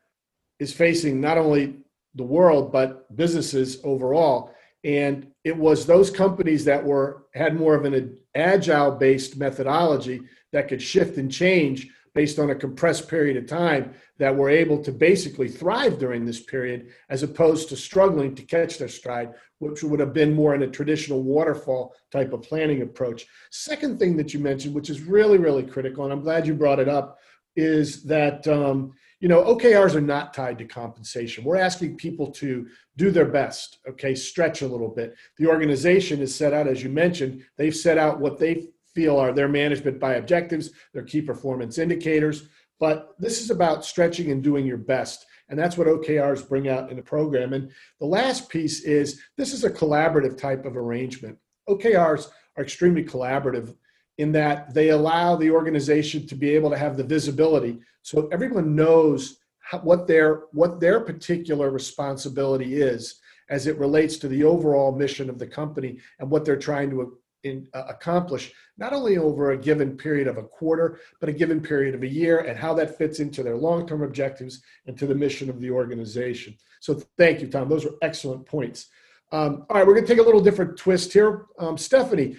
is 0.60 0.74
facing 0.74 1.20
not 1.22 1.38
only 1.38 1.78
the 2.16 2.24
world 2.24 2.72
but 2.72 3.14
businesses 3.16 3.80
overall. 3.84 4.54
And 4.84 5.28
it 5.44 5.56
was 5.56 5.86
those 5.86 6.12
companies 6.12 6.64
that 6.66 6.84
were 6.84 7.26
had 7.34 7.56
more 7.56 7.76
of 7.76 7.86
an 7.86 8.18
agile 8.36 8.92
based 8.92 9.38
methodology 9.38 10.22
that 10.52 10.68
could 10.68 10.82
shift 10.82 11.18
and 11.18 11.32
change 11.32 11.90
based 12.16 12.40
on 12.40 12.50
a 12.50 12.56
compressed 12.56 13.08
period 13.10 13.38
of 13.38 13.46
time 13.46 13.94
that 14.18 14.36
were 14.36 14.50
able 14.50 14.82
to 14.82 14.92
basically 14.92 15.50
thrive 15.50 16.00
during 16.00 16.26
this 16.26 16.42
period 16.42 16.88
as 17.10 17.22
opposed 17.22 17.68
to 17.70 17.76
struggling 17.76 18.34
to 18.34 18.42
catch 18.42 18.80
their 18.80 18.88
stride 18.88 19.34
which 19.60 19.84
would 19.84 20.00
have 20.00 20.14
been 20.14 20.34
more 20.34 20.56
in 20.56 20.64
a 20.64 20.68
traditional 20.68 21.24
waterfall 21.24 21.94
type 22.12 22.34
of 22.34 22.42
planning 22.42 22.82
approach. 22.82 23.26
Second 23.52 24.00
thing 24.00 24.18
that 24.18 24.34
you 24.34 24.40
mentioned 24.40 24.74
which 24.74 24.90
is 24.90 25.02
really 25.02 25.38
really 25.38 25.64
critical 25.64 26.06
and 26.06 26.14
i'm 26.14 26.22
glad 26.22 26.48
you 26.48 26.56
brought 26.56 26.80
it 26.80 26.90
up 26.90 27.20
is 27.58 28.04
that 28.04 28.48
um, 28.48 28.94
you 29.20 29.28
know 29.28 29.44
okrs 29.44 29.96
are 29.96 30.02
not 30.02 30.34
tied 30.34 30.58
to 30.58 30.66
compensation. 30.66 31.44
We're 31.44 31.58
asking 31.58 31.98
people 31.98 32.32
to 32.32 32.68
do 32.96 33.12
their 33.12 33.26
best 33.28 33.80
okay? 33.90 34.16
Stretch 34.16 34.62
a 34.62 34.68
little 34.68 34.90
bit. 34.90 35.16
The 35.38 35.48
organization 35.48 36.22
is 36.22 36.34
set 36.34 36.54
out 36.54 36.68
as 36.68 36.82
you 36.82 36.90
mentioned 36.90 37.44
they've 37.58 37.76
set 37.76 37.98
out 37.98 38.22
what 38.22 38.40
they 38.40 38.68
feel 38.96 39.18
are 39.18 39.34
their 39.34 39.48
management 39.48 40.00
by 40.00 40.16
objectives, 40.16 40.72
their 40.94 41.04
key 41.04 41.22
performance 41.22 41.78
indicators. 41.78 42.48
But 42.80 43.14
this 43.20 43.42
is 43.42 43.52
about 43.52 43.86
stretching 43.86 44.32
and 44.32 44.44
doing 44.44 44.66
your 44.66 44.78
best. 44.78 45.26
And 45.50 45.60
that's 45.60 45.78
what 45.78 45.88
OKRs 45.88 46.50
bring 46.50 46.70
out 46.70 46.90
in 46.90 46.96
the 46.96 47.04
program. 47.04 47.54
And 47.54 47.72
the 48.00 48.08
last 48.08 48.50
piece 48.50 48.82
is 48.84 49.22
this 49.38 49.54
is 49.54 49.64
a 49.64 49.70
collaborative 49.70 50.38
type 50.38 50.66
of 50.66 50.76
arrangement. 50.76 51.38
OKRs 51.70 52.30
are 52.58 52.64
extremely 52.64 53.04
collaborative 53.04 53.76
in 54.18 54.32
that 54.32 54.74
they 54.74 54.90
allow 54.90 55.36
the 55.36 55.52
organization 55.52 56.26
to 56.28 56.36
be 56.36 56.50
able 56.50 56.70
to 56.70 56.78
have 56.78 56.98
the 56.98 57.04
visibility 57.04 57.80
so 58.02 58.28
everyone 58.32 58.76
knows 58.76 59.40
what 59.82 60.08
their 60.08 60.44
what 60.52 60.80
their 60.80 61.00
particular 61.00 61.72
responsibility 61.72 62.82
is 62.82 63.20
as 63.50 63.68
it 63.68 63.78
relates 63.78 64.18
to 64.18 64.28
the 64.28 64.44
overall 64.44 64.92
mission 64.92 65.30
of 65.30 65.40
the 65.40 65.48
company 65.48 65.98
and 66.20 66.30
what 66.30 66.46
they're 66.46 66.56
trying 66.56 66.90
to 66.90 67.18
in, 67.46 67.68
uh, 67.74 67.84
accomplish 67.88 68.52
not 68.78 68.92
only 68.92 69.18
over 69.18 69.52
a 69.52 69.58
given 69.58 69.96
period 69.96 70.28
of 70.28 70.38
a 70.38 70.44
quarter, 70.44 71.00
but 71.20 71.30
a 71.30 71.34
given 71.34 71.62
period 71.62 71.96
of 71.96 72.04
a 72.04 72.08
year, 72.08 72.40
and 72.40 72.58
how 72.58 72.74
that 72.74 72.98
fits 72.98 73.20
into 73.20 73.44
their 73.44 73.56
long 73.56 73.88
term 73.88 74.04
objectives 74.04 74.62
and 74.88 74.98
to 74.98 75.08
the 75.08 75.16
mission 75.16 75.50
of 75.50 75.62
the 75.62 75.72
organization. 75.72 76.58
So, 76.82 77.02
thank 77.18 77.42
you, 77.42 77.48
Tom. 77.48 77.70
Those 77.70 77.86
were 77.86 77.96
excellent 78.02 78.46
points. 78.46 78.88
Um, 79.32 79.66
all 79.70 79.78
right, 79.78 79.88
we're 79.88 79.94
going 79.94 80.06
to 80.06 80.12
take 80.12 80.22
a 80.22 80.26
little 80.26 80.42
different 80.42 80.78
twist 80.78 81.14
here. 81.14 81.46
Um, 81.58 81.78
Stephanie, 81.78 82.36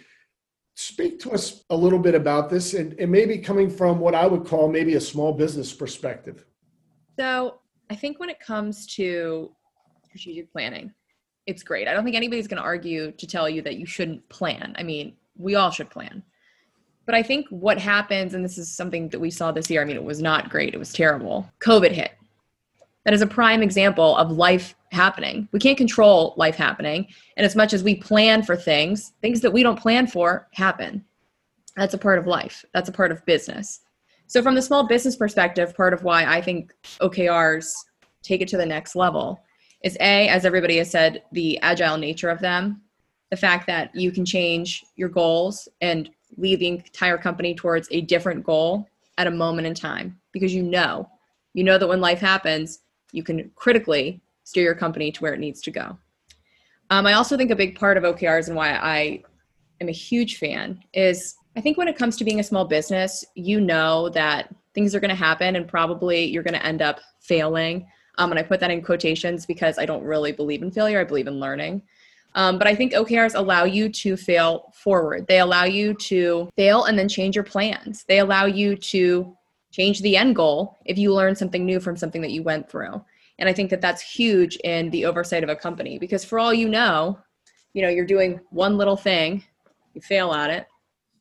speak 0.75 1.19
to 1.21 1.33
us 1.33 1.65
a 1.71 1.77
little 1.77 1.99
bit 1.99 2.15
about 2.15 2.51
this 2.51 2.75
and, 2.75 2.93
and 3.01 3.11
maybe 3.11 3.39
coming 3.39 3.71
from 3.71 3.99
what 3.99 4.15
I 4.15 4.27
would 4.27 4.45
call 4.45 4.69
maybe 4.69 4.95
a 4.95 5.01
small 5.01 5.33
business 5.33 5.73
perspective. 5.73 6.45
So, 7.19 7.61
I 7.89 7.95
think 7.95 8.19
when 8.19 8.29
it 8.29 8.41
comes 8.41 8.87
to 8.97 9.53
strategic 10.05 10.53
planning, 10.53 10.93
it's 11.47 11.63
great. 11.63 11.89
I 11.89 11.93
don't 11.93 12.05
think 12.05 12.17
anybody's 12.17 12.49
going 12.49 12.61
to 12.61 12.67
argue 12.67 13.13
to 13.13 13.27
tell 13.27 13.49
you 13.49 13.63
that 13.63 13.77
you 13.77 13.87
shouldn't 13.87 14.29
plan. 14.29 14.75
I 14.79 14.83
mean, 14.83 15.15
we 15.37 15.55
all 15.55 15.71
should 15.71 15.91
plan. 15.91 16.23
But 17.07 17.15
I 17.15 17.23
think 17.23 17.47
what 17.51 17.79
happens, 17.79 18.35
and 18.35 18.45
this 18.45 18.59
is 18.59 18.69
something 18.69 19.09
that 19.11 19.21
we 19.21 19.31
saw 19.31 19.53
this 19.53 19.71
year, 19.71 19.81
I 19.81 19.85
mean, 19.85 19.97
it 19.97 20.03
was 20.03 20.21
not 20.21 20.51
great, 20.51 20.75
it 20.75 20.79
was 20.79 20.93
terrible. 20.93 21.49
COVID 21.61 21.93
hit. 21.93 22.13
That 23.05 23.15
is 23.15 23.23
a 23.23 23.27
prime 23.27 23.63
example 23.63 24.17
of 24.17 24.33
life 24.33 24.75
happening. 24.91 25.49
We 25.53 25.61
can't 25.61 25.79
control 25.79 26.35
life 26.37 26.57
happening. 26.57 27.07
And 27.37 27.47
as 27.47 27.55
much 27.55 27.73
as 27.73 27.85
we 27.85 27.95
plan 27.95 28.43
for 28.43 28.57
things, 28.57 29.13
things 29.23 29.41
that 29.43 29.53
we 29.53 29.63
don't 29.63 29.79
plan 29.79 30.09
for 30.09 30.49
happen. 30.53 31.05
That's 31.77 31.95
a 31.95 31.99
part 31.99 32.19
of 32.19 32.27
life, 32.27 32.65
that's 32.75 32.89
a 32.89 32.93
part 32.93 33.13
of 33.13 33.25
business. 33.25 33.83
So, 34.27 34.43
from 34.43 34.57
the 34.57 34.63
small 34.63 34.89
business 34.89 35.15
perspective, 35.15 35.77
part 35.77 35.93
of 35.93 36.03
why 36.03 36.25
I 36.25 36.41
think 36.41 36.75
OKRs 37.01 37.73
take 38.23 38.41
it 38.41 38.49
to 38.49 38.57
the 38.57 38.67
next 38.67 38.97
level 38.97 39.41
is 39.87 39.97
A, 40.01 40.29
as 40.29 40.45
everybody 40.45 40.79
has 40.79 40.91
said, 40.91 41.23
the 41.31 41.59
agile 41.61 41.97
nature 41.97 42.29
of 42.29 42.41
them, 42.41 42.83
the 43.31 43.37
fact 43.37 43.69
that 43.69 43.95
you 43.95 44.11
can 44.11 44.25
change 44.25 44.85
your 44.97 45.09
goals 45.09 45.69
and 45.81 46.11
lead 46.37 46.59
the 46.59 46.67
entire 46.67 47.17
company 47.17 47.55
towards 47.55 47.87
a 47.93 48.01
different 48.01 48.43
goal 48.43 48.89
at 49.17 49.29
a 49.29 49.31
moment 49.31 49.67
in 49.67 49.75
time 49.75 50.19
because 50.33 50.53
you 50.53 50.63
know, 50.63 51.09
you 51.55 51.63
know 51.63 51.79
that 51.79 51.87
when 51.87 52.01
life 52.01 52.19
happens, 52.19 52.81
you 53.13 53.23
can 53.23 53.49
critically 53.55 54.21
steer 54.43 54.65
your 54.65 54.75
company 54.75 55.13
to 55.13 55.21
where 55.21 55.35
it 55.35 55.41
needs 55.41 55.63
to 55.63 55.71
go. 55.71 55.97
Um, 56.91 57.07
I 57.07 57.13
also 57.13 57.37
think 57.37 57.53
a 57.53 57.57
big 57.57 57.79
part 57.79 57.97
of 57.97 58.03
OKRs 58.03 58.49
and 58.49 58.57
why 58.57 58.73
I 58.73 59.23
am 59.81 59.89
a 59.89 59.93
huge 59.93 60.39
fan 60.39 60.83
is 60.93 61.37
I 61.57 61.61
think 61.61 61.79
when 61.79 61.89
it 61.89 61.97
comes 61.97 62.17
to 62.17 62.25
being 62.25 62.41
a 62.41 62.45
small 62.45 62.65
business, 62.65 63.25
you 63.37 63.61
know 63.61 64.09
that 64.11 64.53
things 64.75 64.97
are 64.97 65.01
going 65.01 65.11
to 65.11 65.15
happen 65.15 65.55
and 65.55 65.69
probably 65.69 66.25
you're 66.25 66.43
going 66.43 66.55
to 66.55 66.67
end 66.67 66.83
up 66.83 67.01
failing. 67.21 67.87
Um, 68.19 68.31
and 68.31 68.39
I 68.39 68.43
put 68.43 68.61
that 68.61 68.71
in 68.71 68.83
quotations 68.83 69.47
because 69.47 69.79
I 69.79 69.87
don't 69.87 70.03
really 70.03 70.33
believe 70.33 70.63
in 70.63 70.71
failure. 70.71 71.01
I 71.01 71.05
believe 71.05 71.27
in 71.27 71.39
learning. 71.39 71.83
Um, 72.35 72.59
but 72.59 72.67
I 72.67 72.75
think 72.75 72.93
OKRs 72.93 73.35
allow 73.35 73.65
you 73.65 73.89
to 73.89 74.17
fail 74.17 74.73
forward. 74.75 75.27
They 75.27 75.41
allow 75.41 75.65
you 75.65 75.95
to 75.95 76.51
fail 76.55 76.85
and 76.85 76.99
then 76.99 77.09
change 77.09 77.35
your 77.35 77.45
plans. 77.45 78.05
They 78.05 78.19
allow 78.19 78.45
you 78.45 78.77
to 78.77 79.35
change 79.73 80.01
the 80.03 80.17
end 80.17 80.37
goal 80.37 80.77
if 80.85 80.99
you 80.99 81.13
learn 81.15 81.35
something 81.35 81.65
new 81.65 81.81
from 81.81 81.97
something 81.97 82.21
that 82.23 82.33
you 82.33 82.43
went 82.43 82.71
through. 82.71 83.03
And 83.39 83.49
I 83.49 83.53
think 83.53 83.71
that 83.71 83.81
that's 83.81 84.03
huge 84.03 84.57
in 84.65 84.91
the 84.91 85.05
oversight 85.07 85.45
of 85.45 85.49
a 85.49 85.57
company 85.57 85.99
because 85.99 86.25
for 86.25 86.39
all 86.39 86.53
you 86.53 86.69
know, 86.69 87.19
you 87.73 87.83
know, 87.83 87.89
you're 87.89 88.07
doing 88.07 88.41
one 88.51 88.79
little 88.79 88.97
thing, 88.97 89.45
you 89.95 90.01
fail 90.01 90.33
at 90.33 90.51
it, 90.51 90.67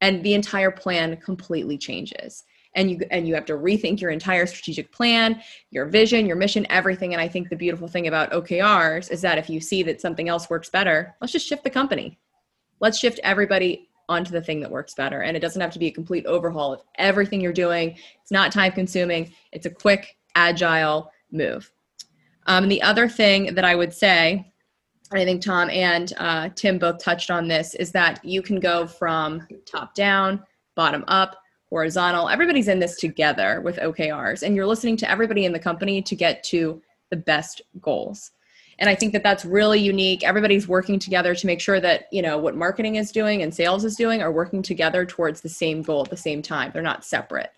and 0.02 0.24
the 0.24 0.34
entire 0.34 0.72
plan 0.72 1.18
completely 1.18 1.78
changes 1.78 2.44
and 2.76 2.92
you 2.92 3.00
and 3.12 3.28
you 3.28 3.34
have 3.34 3.46
to 3.46 3.54
rethink 3.54 4.00
your 4.00 4.12
entire 4.12 4.46
strategic 4.46 4.92
plan 4.92 5.42
your 5.72 5.86
vision 5.86 6.26
your 6.26 6.36
mission 6.36 6.66
everything. 6.70 7.14
And 7.14 7.22
i 7.22 7.28
think 7.28 7.50
the 7.50 7.56
beautiful 7.56 7.88
thing 7.88 8.08
about 8.08 8.32
okrs 8.32 9.12
is 9.12 9.22
that 9.22 9.38
if 9.38 9.50
you 9.50 9.60
see 9.60 9.84
that 9.84 10.02
something 10.02 10.30
else 10.30 10.50
works 10.50 10.70
better 10.70 11.16
let's 11.22 11.34
just 11.34 11.48
shift 11.48 11.64
the 11.64 11.70
company. 11.70 12.20
Let's 12.80 13.00
shift 13.00 13.20
everybody 13.24 13.90
onto 14.10 14.32
the 14.32 14.42
thing 14.42 14.60
that 14.60 14.70
works 14.70 14.94
better. 14.94 15.22
And 15.22 15.36
it 15.36 15.40
doesn't 15.40 15.62
have 15.62 15.72
to 15.72 15.80
be 15.80 15.88
a 15.88 15.92
complete 15.92 16.26
overhaul 16.26 16.74
of 16.74 16.82
everything 16.98 17.42
you're 17.42 17.54
doing. 17.54 17.98
It's 18.22 18.32
not 18.32 18.52
time 18.52 18.72
consuming. 18.72 19.34
It's 19.52 19.66
a 19.66 19.70
quick 19.70 20.18
agile 20.36 21.12
move. 21.32 21.72
Um, 22.48 22.68
the 22.68 22.82
other 22.82 23.10
thing 23.10 23.56
that 23.56 23.66
i 23.66 23.74
would 23.74 23.94
say 23.94 24.52
I 25.12 25.24
think 25.24 25.44
Tom 25.44 25.70
and 25.70 26.12
uh, 26.18 26.50
Tim 26.56 26.80
both 26.80 27.04
touched 27.04 27.30
on 27.30 27.48
this 27.48 27.76
is 27.76 27.92
that 27.92 28.24
you 28.26 28.42
can 28.42 28.60
go 28.60 28.88
from 28.88 29.48
top 29.66 29.94
down, 29.94 30.44
bottom 30.76 31.04
up, 31.08 31.38
horizontal. 31.70 32.30
Everybody's 32.30 32.68
in 32.68 32.80
this 32.80 32.98
together 32.98 33.62
with 33.62 33.78
OKRs, 33.78 34.44
and 34.44 34.56
you're 34.56 34.66
listening 34.66 34.98
to 34.98 35.10
everybody 35.10 35.46
in 35.46 35.52
the 35.52 35.60
company 35.60 36.02
to 36.02 36.16
get 36.16 36.44
to 36.46 36.82
the 37.10 37.16
best 37.18 37.62
goals. 37.82 38.32
And 38.80 38.90
I 38.90 38.96
think 38.96 39.14
that 39.14 39.24
that's 39.24 39.46
really 39.46 39.80
unique. 39.80 40.24
Everybody's 40.24 40.68
working 40.68 41.00
together 41.00 41.34
to 41.34 41.48
make 41.48 41.62
sure 41.62 41.80
that, 41.80 42.08
you 42.12 42.22
know, 42.22 42.38
what 42.38 42.56
marketing 42.56 42.96
is 42.96 43.12
doing 43.12 43.42
and 43.42 43.54
sales 43.54 43.86
is 43.86 43.96
doing 43.96 44.22
are 44.22 44.32
working 44.32 44.62
together 44.62 45.06
towards 45.06 45.42
the 45.42 45.50
same 45.50 45.82
goal 45.82 46.04
at 46.04 46.10
the 46.10 46.18
same 46.18 46.42
time. 46.42 46.72
They're 46.74 46.82
not 46.82 47.06
separate. 47.06 47.52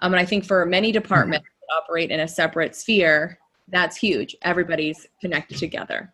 Um, 0.00 0.12
and 0.12 0.20
I 0.20 0.24
think 0.24 0.44
for 0.44 0.66
many 0.66 0.90
departments 0.90 1.46
that 1.60 1.76
operate 1.76 2.10
in 2.10 2.20
a 2.20 2.28
separate 2.28 2.74
sphere, 2.74 3.38
that's 3.68 3.96
huge. 3.96 4.36
Everybody's 4.42 5.06
connected 5.20 5.58
together. 5.58 6.12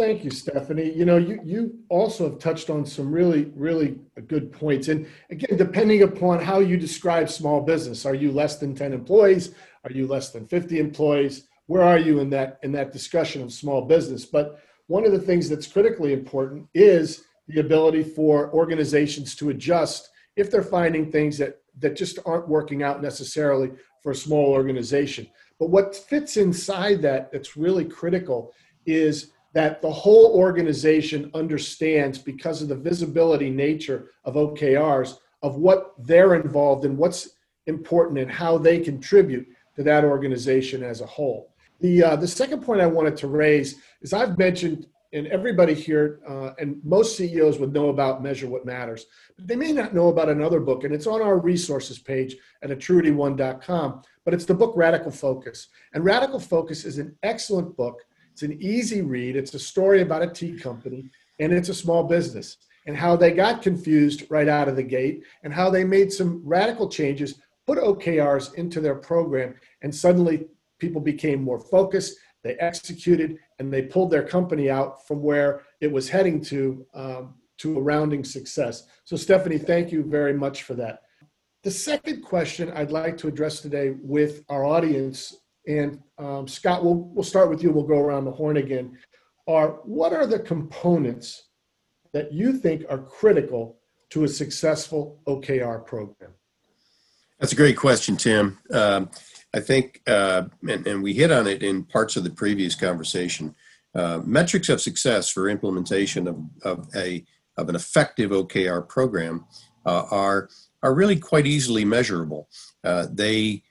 Thank 0.00 0.24
you, 0.24 0.30
Stephanie. 0.30 0.94
You 0.94 1.04
know, 1.04 1.18
you, 1.18 1.40
you 1.44 1.78
also 1.90 2.30
have 2.30 2.38
touched 2.38 2.70
on 2.70 2.86
some 2.86 3.12
really, 3.12 3.52
really 3.54 3.98
good 4.28 4.50
points. 4.50 4.88
And 4.88 5.06
again, 5.28 5.58
depending 5.58 6.04
upon 6.04 6.40
how 6.40 6.60
you 6.60 6.78
describe 6.78 7.28
small 7.28 7.60
business, 7.60 8.06
are 8.06 8.14
you 8.14 8.32
less 8.32 8.56
than 8.56 8.74
10 8.74 8.94
employees? 8.94 9.54
Are 9.84 9.92
you 9.92 10.06
less 10.06 10.30
than 10.30 10.46
50 10.46 10.78
employees? 10.78 11.48
Where 11.66 11.82
are 11.82 11.98
you 11.98 12.20
in 12.20 12.30
that 12.30 12.60
in 12.62 12.72
that 12.72 12.94
discussion 12.94 13.42
of 13.42 13.52
small 13.52 13.82
business? 13.82 14.24
But 14.24 14.62
one 14.86 15.04
of 15.04 15.12
the 15.12 15.20
things 15.20 15.50
that's 15.50 15.66
critically 15.66 16.14
important 16.14 16.66
is 16.72 17.24
the 17.48 17.60
ability 17.60 18.02
for 18.02 18.50
organizations 18.54 19.34
to 19.34 19.50
adjust 19.50 20.08
if 20.34 20.50
they're 20.50 20.62
finding 20.62 21.12
things 21.12 21.36
that 21.36 21.58
that 21.78 21.94
just 21.94 22.18
aren't 22.24 22.48
working 22.48 22.82
out 22.82 23.02
necessarily 23.02 23.70
for 24.02 24.12
a 24.12 24.16
small 24.16 24.46
organization. 24.46 25.26
But 25.58 25.68
what 25.68 25.94
fits 25.94 26.38
inside 26.38 27.02
that 27.02 27.30
that's 27.30 27.54
really 27.54 27.84
critical 27.84 28.54
is 28.86 29.32
that 29.52 29.82
the 29.82 29.90
whole 29.90 30.32
organization 30.34 31.30
understands 31.34 32.18
because 32.18 32.62
of 32.62 32.68
the 32.68 32.76
visibility 32.76 33.50
nature 33.50 34.10
of 34.24 34.34
OKRs 34.34 35.18
of 35.42 35.56
what 35.56 35.94
they're 35.98 36.34
involved 36.34 36.84
in, 36.84 36.96
what's 36.96 37.30
important, 37.66 38.18
and 38.18 38.30
how 38.30 38.58
they 38.58 38.78
contribute 38.78 39.46
to 39.76 39.82
that 39.82 40.04
organization 40.04 40.82
as 40.82 41.00
a 41.00 41.06
whole. 41.06 41.52
The, 41.80 42.02
uh, 42.02 42.16
the 42.16 42.28
second 42.28 42.62
point 42.62 42.80
I 42.80 42.86
wanted 42.86 43.16
to 43.18 43.28
raise 43.28 43.76
is 44.02 44.12
I've 44.12 44.36
mentioned, 44.36 44.86
and 45.12 45.26
everybody 45.28 45.74
here 45.74 46.20
uh, 46.28 46.50
and 46.58 46.78
most 46.84 47.16
CEOs 47.16 47.58
would 47.58 47.72
know 47.72 47.88
about 47.88 48.22
Measure 48.22 48.48
What 48.48 48.66
Matters, 48.66 49.06
but 49.36 49.48
they 49.48 49.56
may 49.56 49.72
not 49.72 49.94
know 49.94 50.08
about 50.08 50.28
another 50.28 50.60
book, 50.60 50.84
and 50.84 50.94
it's 50.94 51.06
on 51.06 51.22
our 51.22 51.38
resources 51.38 51.98
page 51.98 52.36
at 52.62 52.70
attruityone.com, 52.70 54.02
but 54.24 54.34
it's 54.34 54.44
the 54.44 54.54
book 54.54 54.74
Radical 54.76 55.10
Focus. 55.10 55.68
And 55.94 56.04
Radical 56.04 56.38
Focus 56.38 56.84
is 56.84 56.98
an 56.98 57.16
excellent 57.22 57.76
book. 57.76 58.02
It's 58.40 58.50
an 58.50 58.62
easy 58.62 59.02
read. 59.02 59.36
It's 59.36 59.52
a 59.52 59.58
story 59.58 60.00
about 60.00 60.22
a 60.22 60.26
tea 60.26 60.56
company, 60.56 61.10
and 61.40 61.52
it's 61.52 61.68
a 61.68 61.74
small 61.74 62.04
business, 62.04 62.56
and 62.86 62.96
how 62.96 63.14
they 63.14 63.32
got 63.32 63.60
confused 63.60 64.24
right 64.30 64.48
out 64.48 64.66
of 64.66 64.76
the 64.76 64.82
gate, 64.82 65.24
and 65.42 65.52
how 65.52 65.68
they 65.68 65.84
made 65.84 66.10
some 66.10 66.40
radical 66.42 66.88
changes, 66.88 67.38
put 67.66 67.76
OKRs 67.76 68.54
into 68.54 68.80
their 68.80 68.94
program, 68.94 69.56
and 69.82 69.94
suddenly 69.94 70.48
people 70.78 71.02
became 71.02 71.42
more 71.42 71.58
focused, 71.58 72.16
they 72.42 72.54
executed, 72.54 73.36
and 73.58 73.70
they 73.70 73.82
pulled 73.82 74.10
their 74.10 74.26
company 74.26 74.70
out 74.70 75.06
from 75.06 75.22
where 75.22 75.60
it 75.82 75.92
was 75.92 76.08
heading 76.08 76.40
to 76.44 76.86
um, 76.94 77.34
to 77.58 77.76
a 77.76 77.82
rounding 77.82 78.24
success. 78.24 78.84
So, 79.04 79.16
Stephanie, 79.16 79.58
thank 79.58 79.92
you 79.92 80.02
very 80.02 80.32
much 80.32 80.62
for 80.62 80.72
that. 80.76 81.02
The 81.62 81.70
second 81.70 82.22
question 82.22 82.72
I'd 82.74 82.90
like 82.90 83.18
to 83.18 83.28
address 83.28 83.60
today 83.60 83.96
with 84.00 84.44
our 84.48 84.64
audience, 84.64 85.36
and 85.66 86.00
um, 86.18 86.48
Scott, 86.48 86.84
we'll, 86.84 86.94
we'll 86.94 87.24
start 87.24 87.50
with 87.50 87.62
you, 87.62 87.70
we'll 87.70 87.84
go 87.84 87.98
around 87.98 88.24
the 88.24 88.32
horn 88.32 88.56
again, 88.56 88.96
are 89.46 89.80
what 89.84 90.12
are 90.12 90.26
the 90.26 90.38
components 90.38 91.48
that 92.12 92.32
you 92.32 92.52
think 92.52 92.84
are 92.88 92.98
critical 92.98 93.78
to 94.10 94.24
a 94.24 94.28
successful 94.28 95.20
OKR 95.26 95.86
program? 95.86 96.32
That's 97.38 97.52
a 97.52 97.56
great 97.56 97.76
question, 97.76 98.16
Tim. 98.16 98.58
Um, 98.70 99.10
I 99.54 99.60
think, 99.60 100.02
uh, 100.06 100.44
and, 100.68 100.86
and, 100.86 101.02
we 101.02 101.14
hit 101.14 101.32
on 101.32 101.46
it 101.46 101.62
in 101.62 101.84
parts 101.84 102.16
of 102.16 102.24
the 102.24 102.30
previous 102.30 102.74
conversation. 102.74 103.54
Uh, 103.94 104.20
metrics 104.24 104.68
of 104.68 104.80
success 104.80 105.30
for 105.30 105.48
implementation 105.48 106.28
of, 106.28 106.38
of 106.62 106.88
a 106.94 107.24
of 107.56 107.68
an 107.68 107.74
effective 107.74 108.30
OKR 108.30 108.88
program 108.88 109.44
uh, 109.84 110.04
are 110.10 110.48
are 110.82 110.94
really 110.94 111.16
quite 111.16 111.46
easily 111.46 111.84
measurable. 111.84 112.48
Uh, 112.84 113.06
they 113.10 113.62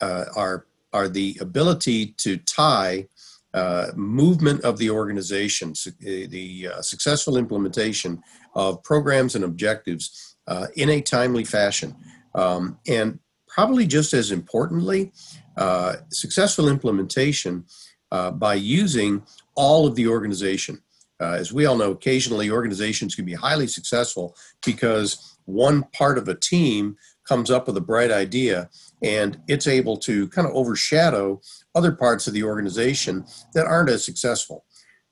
uh, 0.00 0.24
are 0.34 0.66
are 0.96 1.08
the 1.08 1.36
ability 1.40 2.00
to 2.24 2.36
tie 2.38 3.06
uh, 3.54 3.86
movement 3.94 4.60
of 4.62 4.78
the 4.78 4.90
organization, 4.90 5.72
the 6.00 6.68
successful 6.80 7.36
implementation 7.36 8.22
of 8.54 8.82
programs 8.82 9.34
and 9.34 9.44
objectives 9.44 10.36
in 10.74 10.88
a 10.90 11.00
timely 11.00 11.44
fashion. 11.44 11.94
Um, 12.34 12.78
and 12.86 13.18
probably 13.56 13.86
just 13.86 14.12
as 14.12 14.30
importantly, 14.30 15.12
uh, 15.56 15.96
successful 16.10 16.68
implementation 16.68 17.64
uh, 18.12 18.30
by 18.30 18.54
using 18.54 19.22
all 19.54 19.86
of 19.86 19.94
the 19.94 20.06
organization. 20.06 20.82
Uh, 21.18 21.32
as 21.32 21.54
we 21.54 21.64
all 21.64 21.76
know, 21.76 21.92
occasionally 21.92 22.50
organizations 22.50 23.14
can 23.14 23.24
be 23.24 23.32
highly 23.32 23.66
successful 23.66 24.36
because 24.64 25.38
one 25.46 25.84
part 25.94 26.18
of 26.18 26.28
a 26.28 26.34
team 26.34 26.96
comes 27.26 27.50
up 27.50 27.66
with 27.66 27.76
a 27.78 27.80
bright 27.80 28.10
idea 28.10 28.68
and 29.02 29.40
it's 29.48 29.66
able 29.66 29.96
to 29.98 30.28
kind 30.28 30.46
of 30.46 30.54
overshadow 30.54 31.40
other 31.74 31.92
parts 31.92 32.26
of 32.26 32.34
the 32.34 32.42
organization 32.42 33.24
that 33.54 33.66
aren't 33.66 33.90
as 33.90 34.04
successful. 34.04 34.64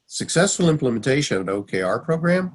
Successful 0.06 0.68
implementation 0.68 1.36
of 1.36 1.48
an 1.48 1.62
OKR 1.62 2.04
program, 2.04 2.52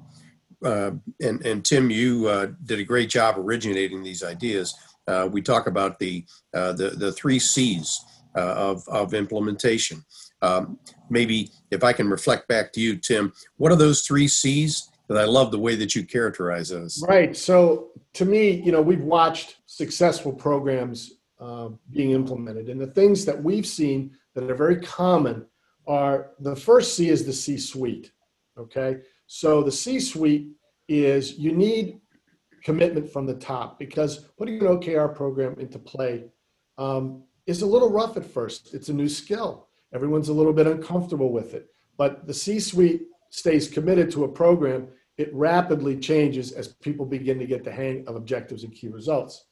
uh, 0.63 0.91
and, 1.21 1.45
and 1.45 1.63
Tim, 1.63 1.89
you 1.89 2.27
uh, 2.27 2.47
did 2.65 2.79
a 2.79 2.83
great 2.83 3.09
job 3.09 3.35
originating 3.37 4.03
these 4.03 4.23
ideas 4.23 4.75
uh, 5.09 5.27
we 5.27 5.41
talk 5.41 5.65
about 5.67 5.97
the, 5.97 6.23
uh, 6.53 6.71
the, 6.73 6.91
the 6.91 7.11
three 7.11 7.39
C's 7.39 7.99
uh, 8.37 8.53
of, 8.53 8.87
of 8.87 9.13
implementation. 9.13 10.05
Um, 10.41 10.77
maybe 11.09 11.49
if 11.71 11.83
I 11.83 11.93
can 11.93 12.09
reflect 12.09 12.47
back 12.47 12.71
to 12.73 12.81
you, 12.81 12.95
Tim, 12.95 13.33
what 13.57 13.71
are 13.71 13.75
those 13.75 14.03
three 14.03 14.27
C's? 14.27 14.89
Because 15.07 15.21
I 15.21 15.25
love 15.25 15.51
the 15.51 15.59
way 15.59 15.75
that 15.75 15.95
you 15.95 16.05
characterize 16.05 16.69
those. 16.69 17.03
Right. 17.07 17.35
So 17.35 17.89
to 18.13 18.25
me, 18.25 18.51
you 18.51 18.71
know, 18.71 18.81
we've 18.81 19.03
watched 19.03 19.55
successful 19.65 20.31
programs 20.31 21.15
uh, 21.39 21.69
being 21.91 22.11
implemented, 22.11 22.69
and 22.69 22.79
the 22.79 22.87
things 22.87 23.25
that 23.25 23.43
we've 23.43 23.67
seen 23.67 24.11
that 24.35 24.49
are 24.49 24.55
very 24.55 24.79
common 24.79 25.45
are 25.87 26.31
the 26.39 26.55
first 26.55 26.95
C 26.95 27.09
is 27.09 27.25
the 27.25 27.33
C 27.33 27.57
suite. 27.57 28.11
Okay. 28.57 28.97
So 29.27 29.63
the 29.63 29.71
C 29.71 29.99
suite 29.99 30.51
is 30.87 31.37
you 31.37 31.51
need 31.51 31.99
commitment 32.63 33.11
from 33.11 33.25
the 33.25 33.35
top 33.35 33.79
because 33.79 34.17
putting 34.37 34.59
an 34.59 34.67
OKR 34.67 35.15
program 35.15 35.55
into 35.59 35.79
play 35.79 36.25
um, 36.77 37.23
is 37.45 37.61
a 37.61 37.65
little 37.65 37.89
rough 37.89 38.17
at 38.17 38.25
first. 38.25 38.73
It's 38.73 38.89
a 38.89 38.93
new 38.93 39.09
skill. 39.09 39.67
Everyone's 39.93 40.29
a 40.29 40.33
little 40.33 40.53
bit 40.53 40.67
uncomfortable 40.67 41.31
with 41.31 41.53
it. 41.53 41.67
But 41.97 42.27
the 42.27 42.33
C 42.33 42.59
suite 42.59 43.03
stays 43.29 43.67
committed 43.67 44.11
to 44.11 44.23
a 44.23 44.27
program, 44.27 44.87
it 45.17 45.33
rapidly 45.33 45.97
changes 45.97 46.51
as 46.51 46.69
people 46.69 47.05
begin 47.05 47.39
to 47.39 47.45
get 47.45 47.63
the 47.63 47.71
hang 47.71 48.07
of 48.07 48.15
objectives 48.15 48.63
and 48.63 48.73
key 48.73 48.87
results. 48.87 49.45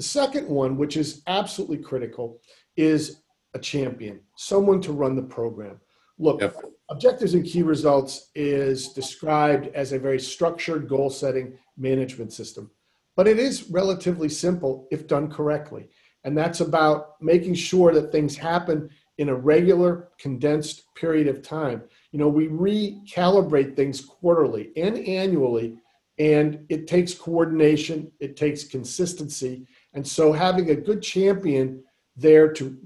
The 0.00 0.06
second 0.06 0.48
one, 0.48 0.78
which 0.78 0.96
is 0.96 1.20
absolutely 1.26 1.76
critical, 1.76 2.40
is 2.74 3.20
a 3.52 3.58
champion, 3.58 4.20
someone 4.34 4.80
to 4.80 4.92
run 4.92 5.14
the 5.14 5.20
program. 5.20 5.78
Look, 6.18 6.40
yep. 6.40 6.56
objectives 6.88 7.34
and 7.34 7.44
key 7.44 7.60
results 7.60 8.30
is 8.34 8.94
described 8.94 9.66
as 9.74 9.92
a 9.92 9.98
very 9.98 10.18
structured 10.18 10.88
goal 10.88 11.10
setting 11.10 11.58
management 11.76 12.32
system. 12.32 12.70
But 13.14 13.28
it 13.28 13.38
is 13.38 13.68
relatively 13.68 14.30
simple 14.30 14.88
if 14.90 15.06
done 15.06 15.30
correctly. 15.30 15.90
And 16.24 16.34
that's 16.34 16.60
about 16.60 17.20
making 17.20 17.56
sure 17.56 17.92
that 17.92 18.10
things 18.10 18.38
happen 18.38 18.88
in 19.18 19.28
a 19.28 19.34
regular, 19.34 20.08
condensed 20.18 20.84
period 20.94 21.28
of 21.28 21.42
time. 21.42 21.82
You 22.10 22.20
know, 22.20 22.28
we 22.28 22.48
recalibrate 22.48 23.76
things 23.76 24.00
quarterly 24.00 24.70
and 24.78 24.96
annually, 25.06 25.76
and 26.18 26.64
it 26.70 26.86
takes 26.86 27.12
coordination, 27.12 28.10
it 28.18 28.38
takes 28.38 28.64
consistency. 28.64 29.66
And 29.94 30.06
so 30.06 30.32
having 30.32 30.70
a 30.70 30.76
good 30.76 31.02
champion 31.02 31.82
there 32.16 32.52
to 32.52 32.78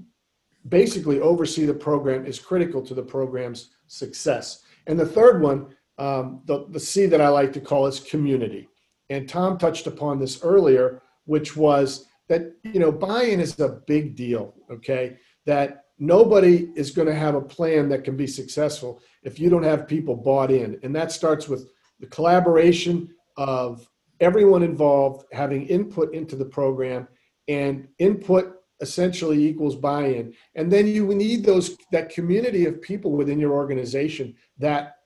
basically 0.69 1.19
oversee 1.19 1.65
the 1.65 1.73
program 1.73 2.25
is 2.25 2.39
critical 2.39 2.81
to 2.81 2.93
the 2.93 3.03
program's 3.03 3.71
success. 3.87 4.63
And 4.87 4.99
the 4.99 5.05
third 5.05 5.41
one, 5.41 5.67
um, 5.97 6.41
the, 6.45 6.65
the 6.69 6.79
C 6.79 7.05
that 7.05 7.21
I 7.21 7.29
like 7.29 7.53
to 7.53 7.61
call 7.61 7.85
is 7.87 7.99
community 7.99 8.69
and 9.09 9.29
Tom 9.29 9.57
touched 9.57 9.87
upon 9.87 10.19
this 10.19 10.43
earlier, 10.43 11.01
which 11.25 11.55
was 11.55 12.05
that 12.27 12.53
you 12.63 12.79
know 12.79 12.91
buy-in 12.91 13.39
is 13.39 13.59
a 13.59 13.81
big 13.87 14.15
deal. 14.15 14.55
Okay, 14.71 15.17
that 15.45 15.85
nobody 15.99 16.69
is 16.75 16.91
going 16.91 17.07
to 17.07 17.15
have 17.15 17.35
a 17.35 17.41
plan 17.41 17.87
that 17.89 18.03
can 18.03 18.17
be 18.17 18.27
successful 18.27 19.01
if 19.23 19.39
you 19.39 19.49
don't 19.49 19.63
have 19.63 19.87
people 19.87 20.15
bought 20.15 20.51
in, 20.51 20.79
and 20.83 20.95
that 20.95 21.11
starts 21.11 21.47
with 21.47 21.71
the 21.99 22.07
collaboration 22.07 23.09
of 23.37 23.87
everyone 24.25 24.63
involved 24.63 25.25
having 25.31 25.67
input 25.67 26.13
into 26.13 26.35
the 26.35 26.49
program, 26.59 27.07
and 27.47 27.87
input 27.99 28.55
essentially 28.81 29.45
equals 29.45 29.75
buy-in, 29.75 30.33
and 30.55 30.71
then 30.73 30.87
you 30.87 31.05
need 31.13 31.45
those 31.45 31.77
that 31.91 32.09
community 32.09 32.65
of 32.65 32.81
people 32.81 33.11
within 33.11 33.39
your 33.39 33.53
organization 33.53 34.35
that 34.57 34.97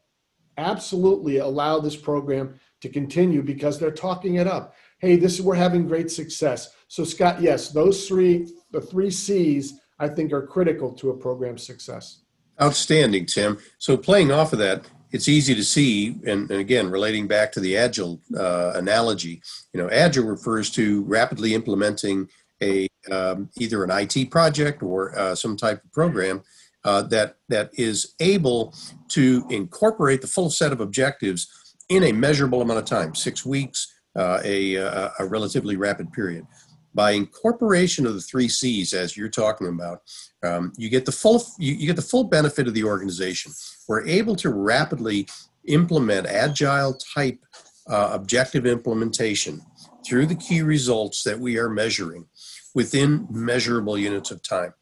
absolutely 0.58 1.38
allow 1.38 1.79
this 1.79 1.95
program 1.95 2.58
to 2.82 2.89
continue 2.89 3.43
because 3.43 3.77
they're 3.77 3.91
talking 3.91 4.36
it 4.36 4.47
up. 4.47 4.73
Hey, 4.99 5.17
this 5.17 5.34
is 5.38 5.41
we're 5.41 5.55
having 5.55 5.88
great 5.88 6.10
success. 6.10 6.73
So 6.88 7.03
Scott, 7.03 7.41
yes, 7.41 7.69
those 7.69 8.08
three, 8.08 8.47
the 8.71 8.82
three 8.82 9.12
C's, 9.12 9.79
I 9.99 10.08
think 10.08 10.32
are 10.32 10.45
critical 10.47 10.93
to 10.93 11.10
a 11.10 11.17
program's 11.17 11.65
success. 11.65 12.21
Outstanding, 12.62 13.25
Tim. 13.25 13.58
So 13.77 13.95
playing 13.97 14.32
off 14.32 14.53
of 14.53 14.60
that, 14.60 14.89
it's 15.11 15.27
easy 15.27 15.55
to 15.55 15.63
see, 15.63 16.15
and, 16.25 16.49
and 16.51 16.59
again, 16.59 16.89
relating 16.89 17.27
back 17.27 17.51
to 17.53 17.59
the 17.59 17.77
agile 17.77 18.21
uh, 18.37 18.73
analogy, 18.75 19.41
you 19.73 19.81
know, 19.81 19.89
agile 19.89 20.25
refers 20.25 20.69
to 20.71 21.03
rapidly 21.03 21.53
implementing 21.53 22.29
a 22.61 22.87
um, 23.11 23.49
either 23.57 23.83
an 23.83 23.91
IT 23.91 24.29
project 24.29 24.83
or 24.83 25.17
uh, 25.17 25.33
some 25.33 25.55
type 25.55 25.83
of 25.83 25.91
program 25.91 26.43
uh, 26.83 27.01
that 27.03 27.35
that 27.47 27.71
is 27.73 28.15
able 28.19 28.73
to 29.09 29.45
incorporate 29.49 30.21
the 30.21 30.27
full 30.27 30.49
set 30.49 30.71
of 30.71 30.81
objectives 30.81 31.75
in 31.89 32.03
a 32.03 32.11
measurable 32.11 32.61
amount 32.61 32.79
of 32.79 32.85
time, 32.85 33.15
six 33.15 33.45
weeks, 33.45 33.99
uh, 34.15 34.39
a, 34.43 34.75
a, 34.75 35.11
a, 35.19 35.25
relatively 35.25 35.75
rapid 35.75 36.11
period. 36.13 36.45
By 36.93 37.11
incorporation 37.11 38.05
of 38.05 38.13
the 38.13 38.21
three 38.21 38.47
C's, 38.47 38.93
as 38.93 39.17
you're 39.17 39.29
talking 39.29 39.67
about, 39.67 40.01
um, 40.43 40.71
you 40.77 40.89
get 40.89 41.05
the 41.05 41.11
full 41.11 41.43
you, 41.57 41.73
you, 41.73 41.87
get 41.87 41.95
the 41.95 42.01
full 42.01 42.23
benefit 42.23 42.67
of 42.67 42.73
the 42.73 42.83
organization. 42.83 43.51
We're 43.89 44.06
able 44.06 44.36
to 44.38 44.49
rapidly 44.52 45.28
implement 45.65 46.28
agile 46.28 46.93
type 46.93 47.43
uh, 47.88 48.12
objective 48.13 48.67
implementation 48.67 49.62
through 50.06 50.28
the 50.28 50.36
key 50.36 50.62
results 50.62 51.23
that 51.23 51.39
we 51.39 51.58
are 51.58 51.69
measuring 51.69 52.28
within 52.75 53.28
measurable 53.32 53.97
units 53.97 54.30
of 54.30 54.43
time. 54.43 54.75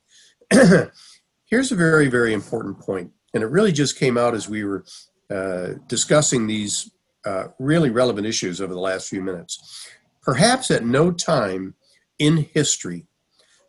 Here's 1.46 1.72
a 1.72 1.76
very 1.76 2.10
very 2.10 2.34
important 2.34 2.80
point 2.80 3.12
And 3.34 3.44
it 3.44 3.48
really 3.48 3.72
just 3.72 3.98
came 3.98 4.18
out 4.18 4.36
as 4.36 4.50
we 4.50 4.66
were 4.66 4.84
uh, 5.30 5.76
discussing 5.88 6.46
these 6.46 6.92
uh, 7.26 7.46
really 7.60 7.90
relevant 7.90 8.28
issues 8.28 8.60
over 8.60 8.74
the 8.74 8.80
last 8.80 9.08
few 9.08 9.22
minutes. 9.22 9.88
Perhaps 10.22 10.70
at 10.70 10.86
no 10.86 11.12
time 11.12 11.76
in 12.20 12.46
history 12.54 13.08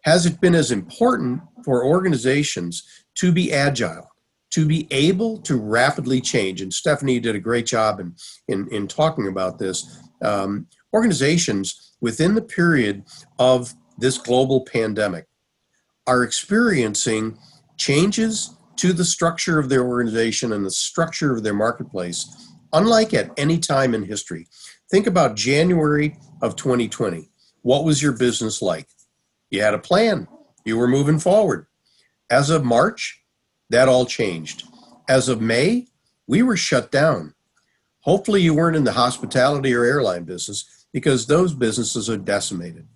has 0.03 0.27
it 0.27 0.41
been 0.41 0.57
as 0.57 0.73
important 0.73 1.43
for 1.65 1.85
organizations 1.85 2.83
to 3.15 3.31
be 3.31 3.53
agile, 3.53 4.11
to 4.59 4.67
be 4.67 4.89
able 4.91 5.39
to 5.39 5.57
rapidly 5.57 6.21
change. 6.21 6.61
And 6.61 6.75
Stephanie 6.75 7.21
did 7.21 7.37
a 7.37 7.39
great 7.39 7.65
job 7.65 8.01
in, 8.01 8.17
in, 8.49 8.67
in 8.73 8.89
talking 8.89 9.29
about 9.29 9.57
this. 9.57 10.03
Um, 10.21 10.67
organizations 10.93 11.93
within 12.01 12.35
the 12.35 12.43
period 12.43 13.05
of 13.39 13.73
this 13.99 14.19
global 14.19 14.65
pandemic 14.65 15.27
are 16.09 16.25
experiencing 16.25 17.39
changes 17.77 18.57
to 18.79 18.93
the 18.93 19.05
structure 19.05 19.61
of 19.61 19.69
their 19.69 19.87
organization 19.87 20.53
and 20.53 20.67
the 20.67 20.73
structure 20.73 21.33
of 21.33 21.45
their 21.45 21.55
marketplace, 21.55 22.51
unlike 22.73 23.15
at 23.15 23.31
any 23.37 23.59
time 23.59 23.95
in 23.95 24.03
history. 24.03 24.49
Think 24.91 25.07
about 25.07 25.37
January 25.37 26.19
of 26.43 26.57
2020. 26.57 27.31
What 27.63 27.85
was 27.85 28.03
your 28.03 28.19
business 28.19 28.61
like? 28.61 28.89
You 29.51 29.63
had 29.63 29.75
a 29.75 29.79
plan, 29.79 30.27
you 30.65 30.77
were 30.77 30.89
moving 30.89 31.21
forward. 31.21 31.67
As 32.29 32.51
of 32.51 32.65
March, 32.65 33.23
that 33.71 33.89
all 33.89 34.07
changed. 34.07 34.65
As 35.09 35.29
of 35.29 35.41
May, 35.41 35.87
we 36.27 36.43
were 36.43 36.57
shut 36.57 36.91
down. 36.91 37.35
Hopefully, 38.01 38.43
you 38.43 38.55
weren't 38.55 38.77
in 38.77 38.85
the 38.85 38.93
hospitality 38.93 39.75
or 39.75 39.85
airline 39.85 40.25
business 40.25 40.87
because 40.93 41.27
those 41.27 41.55
businesses 41.55 42.09
are 42.09 42.17
decimated. 42.17 42.87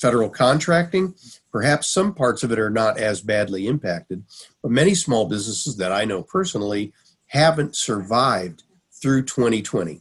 Federal 0.00 0.30
contracting, 0.30 1.14
perhaps 1.52 1.88
some 1.88 2.14
parts 2.14 2.42
of 2.42 2.52
it 2.52 2.58
are 2.58 2.70
not 2.70 2.98
as 2.98 3.20
badly 3.20 3.66
impacted, 3.66 4.24
but 4.62 4.70
many 4.70 4.94
small 4.94 5.26
businesses 5.26 5.76
that 5.76 5.92
I 5.92 6.04
know 6.04 6.22
personally 6.22 6.92
haven't 7.26 7.76
survived 7.76 8.62
through 9.00 9.24
2020. 9.24 10.00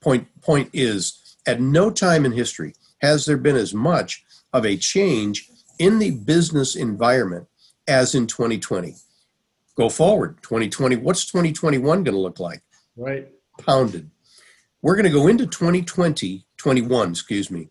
Point, 0.00 0.28
point 0.42 0.70
is, 0.72 1.36
at 1.46 1.60
no 1.60 1.90
time 1.90 2.24
in 2.24 2.32
history 2.32 2.74
has 3.00 3.24
there 3.24 3.36
been 3.36 3.56
as 3.56 3.72
much 3.72 4.24
of 4.52 4.66
a 4.66 4.76
change 4.76 5.48
in 5.78 5.98
the 5.98 6.10
business 6.10 6.76
environment 6.76 7.46
as 7.86 8.14
in 8.14 8.26
2020. 8.26 8.94
Go 9.78 9.88
forward, 9.88 10.42
2020. 10.42 10.96
What's 10.96 11.24
2021 11.26 12.02
going 12.02 12.12
to 12.12 12.20
look 12.20 12.40
like? 12.40 12.62
Right. 12.96 13.28
Pounded. 13.64 14.10
We're 14.82 14.96
going 14.96 15.04
to 15.04 15.10
go 15.10 15.28
into 15.28 15.46
2020, 15.46 16.44
21, 16.56 17.10
excuse 17.10 17.48
me, 17.48 17.68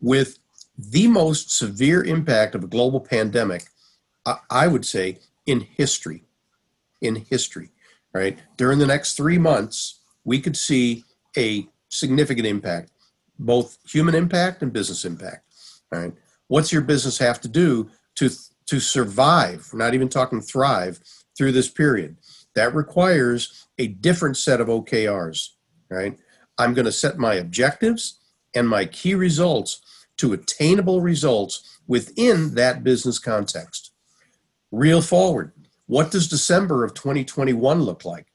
with 0.00 0.38
the 0.78 1.06
most 1.06 1.54
severe 1.54 2.02
impact 2.02 2.54
of 2.54 2.64
a 2.64 2.66
global 2.66 2.98
pandemic, 2.98 3.66
I 4.50 4.68
would 4.68 4.86
say, 4.86 5.18
in 5.44 5.60
history. 5.60 6.24
In 7.02 7.16
history, 7.16 7.72
right? 8.14 8.38
During 8.56 8.78
the 8.78 8.86
next 8.86 9.14
three 9.14 9.38
months, 9.38 10.00
we 10.24 10.40
could 10.40 10.56
see 10.56 11.04
a 11.36 11.68
significant 11.90 12.46
impact, 12.46 12.90
both 13.38 13.76
human 13.86 14.14
impact 14.14 14.62
and 14.62 14.72
business 14.72 15.04
impact. 15.04 15.44
All 15.92 16.00
right. 16.00 16.14
What's 16.48 16.72
your 16.72 16.82
business 16.82 17.18
have 17.18 17.38
to 17.42 17.48
do 17.48 17.90
to 18.14 18.30
to 18.66 18.80
survive? 18.80 19.68
We're 19.72 19.78
not 19.78 19.94
even 19.94 20.08
talking 20.08 20.40
thrive 20.40 21.00
through 21.40 21.52
this 21.52 21.70
period. 21.70 22.18
That 22.54 22.74
requires 22.74 23.66
a 23.78 23.86
different 23.86 24.36
set 24.36 24.60
of 24.60 24.68
OKRs. 24.68 25.48
Right. 25.88 26.18
I'm 26.58 26.74
going 26.74 26.84
to 26.84 26.92
set 26.92 27.16
my 27.16 27.34
objectives 27.34 28.20
and 28.54 28.68
my 28.68 28.84
key 28.84 29.14
results 29.14 29.80
to 30.18 30.34
attainable 30.34 31.00
results 31.00 31.78
within 31.86 32.56
that 32.56 32.84
business 32.84 33.18
context. 33.18 33.92
Reel 34.70 35.00
forward. 35.00 35.52
What 35.86 36.10
does 36.10 36.28
December 36.28 36.84
of 36.84 36.92
2021 36.92 37.82
look 37.84 38.04
like? 38.04 38.26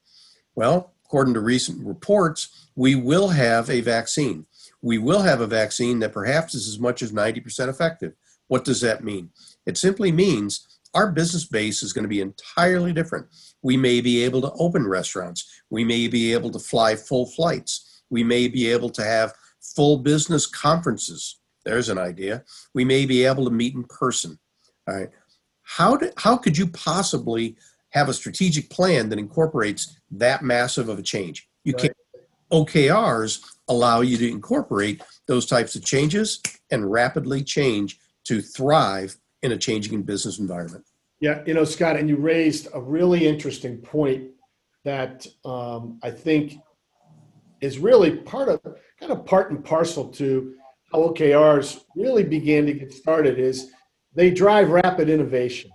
Well, 0.55 0.91
according 1.05 1.35
to 1.35 1.41
recent 1.41 1.85
reports, 1.85 2.69
we 2.75 2.95
will 2.95 3.27
have 3.27 3.69
a 3.69 3.81
vaccine. 3.81 4.47
We 4.81 4.97
will 4.97 5.21
have 5.21 5.41
a 5.41 5.47
vaccine 5.47 5.99
that 5.99 6.11
perhaps 6.11 6.55
is 6.55 6.67
as 6.67 6.79
much 6.79 7.03
as 7.03 7.11
90% 7.11 7.69
effective. 7.69 8.13
What 8.47 8.65
does 8.65 8.81
that 8.81 9.03
mean? 9.03 9.29
It 9.67 9.77
simply 9.77 10.11
means 10.11 10.67
our 10.95 11.11
business 11.11 11.45
base 11.45 11.83
is 11.83 11.93
going 11.93 12.03
to 12.03 12.09
be 12.09 12.21
entirely 12.21 12.93
different. 12.93 13.27
We 13.61 13.75
may 13.75 13.99
be 14.01 14.23
able 14.23 14.41
to 14.41 14.51
open 14.53 14.87
restaurants. 14.87 15.61
We 15.69 15.83
may 15.83 16.07
be 16.07 16.33
able 16.33 16.49
to 16.51 16.59
fly 16.59 16.95
full 16.95 17.27
flights. 17.27 18.03
We 18.09 18.23
may 18.23 18.47
be 18.47 18.71
able 18.71 18.89
to 18.91 19.03
have 19.03 19.33
full 19.75 19.97
business 19.97 20.45
conferences. 20.47 21.39
There's 21.65 21.89
an 21.89 21.97
idea. 21.97 22.43
We 22.73 22.85
may 22.85 23.05
be 23.05 23.25
able 23.25 23.43
to 23.45 23.51
meet 23.51 23.75
in 23.75 23.83
person. 23.83 24.39
All 24.87 24.95
right. 24.95 25.09
How, 25.63 25.97
do, 25.97 26.11
how 26.17 26.37
could 26.37 26.57
you 26.57 26.67
possibly 26.67 27.57
have 27.89 28.07
a 28.07 28.13
strategic 28.13 28.69
plan 28.69 29.09
that 29.09 29.19
incorporates 29.19 29.99
that 30.11 30.43
massive 30.43 30.89
of 30.89 30.99
a 30.99 31.03
change? 31.03 31.49
You 31.63 31.73
right. 31.73 31.81
can't. 31.81 31.93
OKRs 32.51 33.43
allow 33.67 34.01
you 34.01 34.17
to 34.17 34.29
incorporate 34.29 35.01
those 35.27 35.47
types 35.47 35.75
of 35.75 35.83
changes 35.83 36.41
and 36.69 36.89
rapidly 36.89 37.43
change 37.43 37.99
to 38.25 38.41
thrive 38.41 39.17
in 39.45 39.51
a 39.51 39.57
changing 39.57 40.03
business 40.03 40.39
environment. 40.39 40.85
Yeah, 41.19 41.41
you 41.45 41.53
know, 41.53 41.63
Scott, 41.63 41.95
and 41.95 42.09
you 42.09 42.17
raised 42.17 42.67
a 42.73 42.81
really 42.81 43.25
interesting 43.25 43.77
point 43.77 44.31
that 44.83 45.25
um, 45.45 45.99
I 46.03 46.11
think 46.11 46.55
is 47.61 47.79
really 47.79 48.17
part 48.17 48.49
of 48.49 48.59
kind 48.99 49.11
of 49.11 49.25
part 49.25 49.51
and 49.51 49.63
parcel 49.63 50.09
to 50.09 50.53
how 50.91 50.99
OKRs 50.99 51.81
really 51.95 52.23
began 52.23 52.65
to 52.65 52.73
get 52.73 52.93
started 52.93 53.39
is 53.39 53.71
they 54.13 54.29
drive 54.29 54.69
rapid 54.69 55.09
innovation 55.09 55.71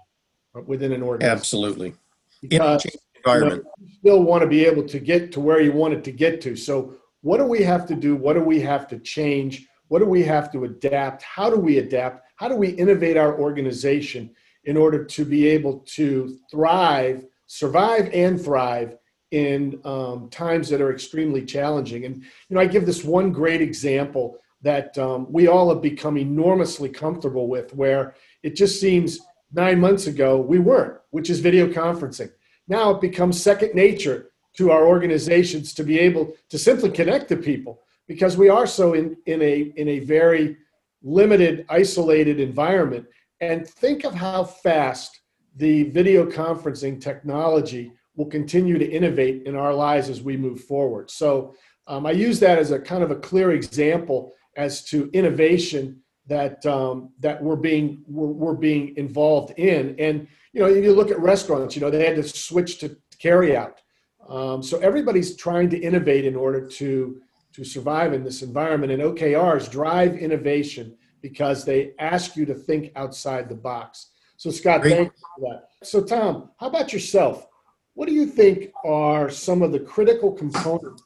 within 0.66 0.92
an 0.92 1.02
organization. 1.02 1.38
Absolutely. 1.38 1.94
Because 2.42 2.86
environment. 3.16 3.64
You, 3.78 3.84
know, 3.84 3.88
you 3.88 3.94
still 3.98 4.22
want 4.22 4.42
to 4.42 4.48
be 4.48 4.64
able 4.64 4.86
to 4.86 4.98
get 4.98 5.32
to 5.32 5.40
where 5.40 5.60
you 5.60 5.72
want 5.72 5.94
it 5.94 6.04
to 6.04 6.12
get 6.12 6.40
to. 6.42 6.56
So 6.56 6.94
what 7.22 7.38
do 7.38 7.44
we 7.44 7.62
have 7.62 7.86
to 7.86 7.94
do? 7.94 8.16
What 8.16 8.34
do 8.34 8.42
we 8.42 8.60
have 8.60 8.88
to 8.88 8.98
change? 8.98 9.66
What 9.88 9.98
do 9.98 10.06
we 10.06 10.22
have 10.22 10.50
to 10.52 10.64
adapt? 10.64 11.22
How 11.22 11.50
do 11.50 11.56
we 11.56 11.78
adapt? 11.78 12.29
How 12.40 12.48
do 12.48 12.56
we 12.56 12.70
innovate 12.70 13.18
our 13.18 13.38
organization 13.38 14.30
in 14.64 14.78
order 14.78 15.04
to 15.04 15.26
be 15.26 15.46
able 15.48 15.80
to 15.80 16.38
thrive, 16.50 17.26
survive, 17.46 18.08
and 18.14 18.42
thrive 18.42 18.96
in 19.30 19.78
um, 19.84 20.30
times 20.30 20.70
that 20.70 20.80
are 20.80 20.90
extremely 20.90 21.44
challenging? 21.44 22.06
And 22.06 22.16
you 22.16 22.54
know, 22.54 22.60
I 22.60 22.64
give 22.64 22.86
this 22.86 23.04
one 23.04 23.30
great 23.30 23.60
example 23.60 24.38
that 24.62 24.96
um, 24.96 25.30
we 25.30 25.48
all 25.48 25.68
have 25.68 25.82
become 25.82 26.16
enormously 26.16 26.88
comfortable 26.88 27.46
with, 27.46 27.74
where 27.74 28.14
it 28.42 28.56
just 28.56 28.80
seems 28.80 29.18
nine 29.52 29.78
months 29.78 30.06
ago 30.06 30.40
we 30.40 30.58
weren't, 30.58 30.98
which 31.10 31.28
is 31.28 31.40
video 31.40 31.66
conferencing. 31.66 32.32
Now 32.68 32.88
it 32.92 33.02
becomes 33.02 33.42
second 33.42 33.74
nature 33.74 34.30
to 34.54 34.70
our 34.70 34.86
organizations 34.86 35.74
to 35.74 35.84
be 35.84 35.98
able 35.98 36.32
to 36.48 36.58
simply 36.58 36.90
connect 36.90 37.28
to 37.28 37.36
people 37.36 37.82
because 38.08 38.38
we 38.38 38.48
are 38.48 38.66
so 38.66 38.94
in, 38.94 39.18
in 39.26 39.42
a 39.42 39.72
in 39.76 39.88
a 39.88 39.98
very 39.98 40.56
limited, 41.02 41.64
isolated 41.68 42.40
environment. 42.40 43.06
And 43.40 43.66
think 43.66 44.04
of 44.04 44.14
how 44.14 44.44
fast 44.44 45.20
the 45.56 45.84
video 45.84 46.26
conferencing 46.26 47.00
technology 47.00 47.92
will 48.16 48.26
continue 48.26 48.78
to 48.78 48.88
innovate 48.88 49.44
in 49.46 49.56
our 49.56 49.74
lives 49.74 50.08
as 50.08 50.22
we 50.22 50.36
move 50.36 50.60
forward. 50.64 51.10
So 51.10 51.54
um, 51.86 52.06
I 52.06 52.12
use 52.12 52.38
that 52.40 52.58
as 52.58 52.70
a 52.70 52.78
kind 52.78 53.02
of 53.02 53.10
a 53.10 53.16
clear 53.16 53.52
example 53.52 54.32
as 54.56 54.84
to 54.84 55.10
innovation 55.12 56.02
that 56.26 56.64
um, 56.66 57.10
that 57.18 57.42
we're 57.42 57.56
being 57.56 58.04
we're, 58.06 58.26
we're, 58.26 58.54
being 58.54 58.94
involved 58.96 59.58
in. 59.58 59.96
And 59.98 60.28
you 60.52 60.60
know, 60.60 60.68
if 60.68 60.84
you 60.84 60.92
look 60.92 61.10
at 61.10 61.18
restaurants. 61.18 61.74
You 61.74 61.80
know, 61.80 61.90
they 61.90 62.06
had 62.06 62.16
to 62.16 62.22
switch 62.22 62.78
to 62.80 62.96
carry 63.18 63.56
out. 63.56 63.80
Um, 64.28 64.62
so 64.62 64.78
everybody's 64.78 65.36
trying 65.36 65.70
to 65.70 65.78
innovate 65.78 66.24
in 66.24 66.36
order 66.36 66.66
to 66.66 67.20
to 67.52 67.64
survive 67.64 68.12
in 68.12 68.24
this 68.24 68.42
environment. 68.42 68.92
And 68.92 69.02
OKRs 69.02 69.70
drive 69.70 70.16
innovation 70.16 70.96
because 71.22 71.64
they 71.64 71.92
ask 71.98 72.36
you 72.36 72.46
to 72.46 72.54
think 72.54 72.92
outside 72.96 73.48
the 73.48 73.54
box. 73.54 74.10
So 74.36 74.50
Scott, 74.50 74.82
Great. 74.82 74.96
thank 74.96 75.12
you 75.12 75.24
for 75.36 75.50
that. 75.50 75.86
So 75.86 76.02
Tom, 76.02 76.50
how 76.58 76.68
about 76.68 76.92
yourself? 76.92 77.46
What 77.94 78.08
do 78.08 78.14
you 78.14 78.26
think 78.26 78.72
are 78.84 79.28
some 79.28 79.62
of 79.62 79.72
the 79.72 79.80
critical 79.80 80.32
components 80.32 81.02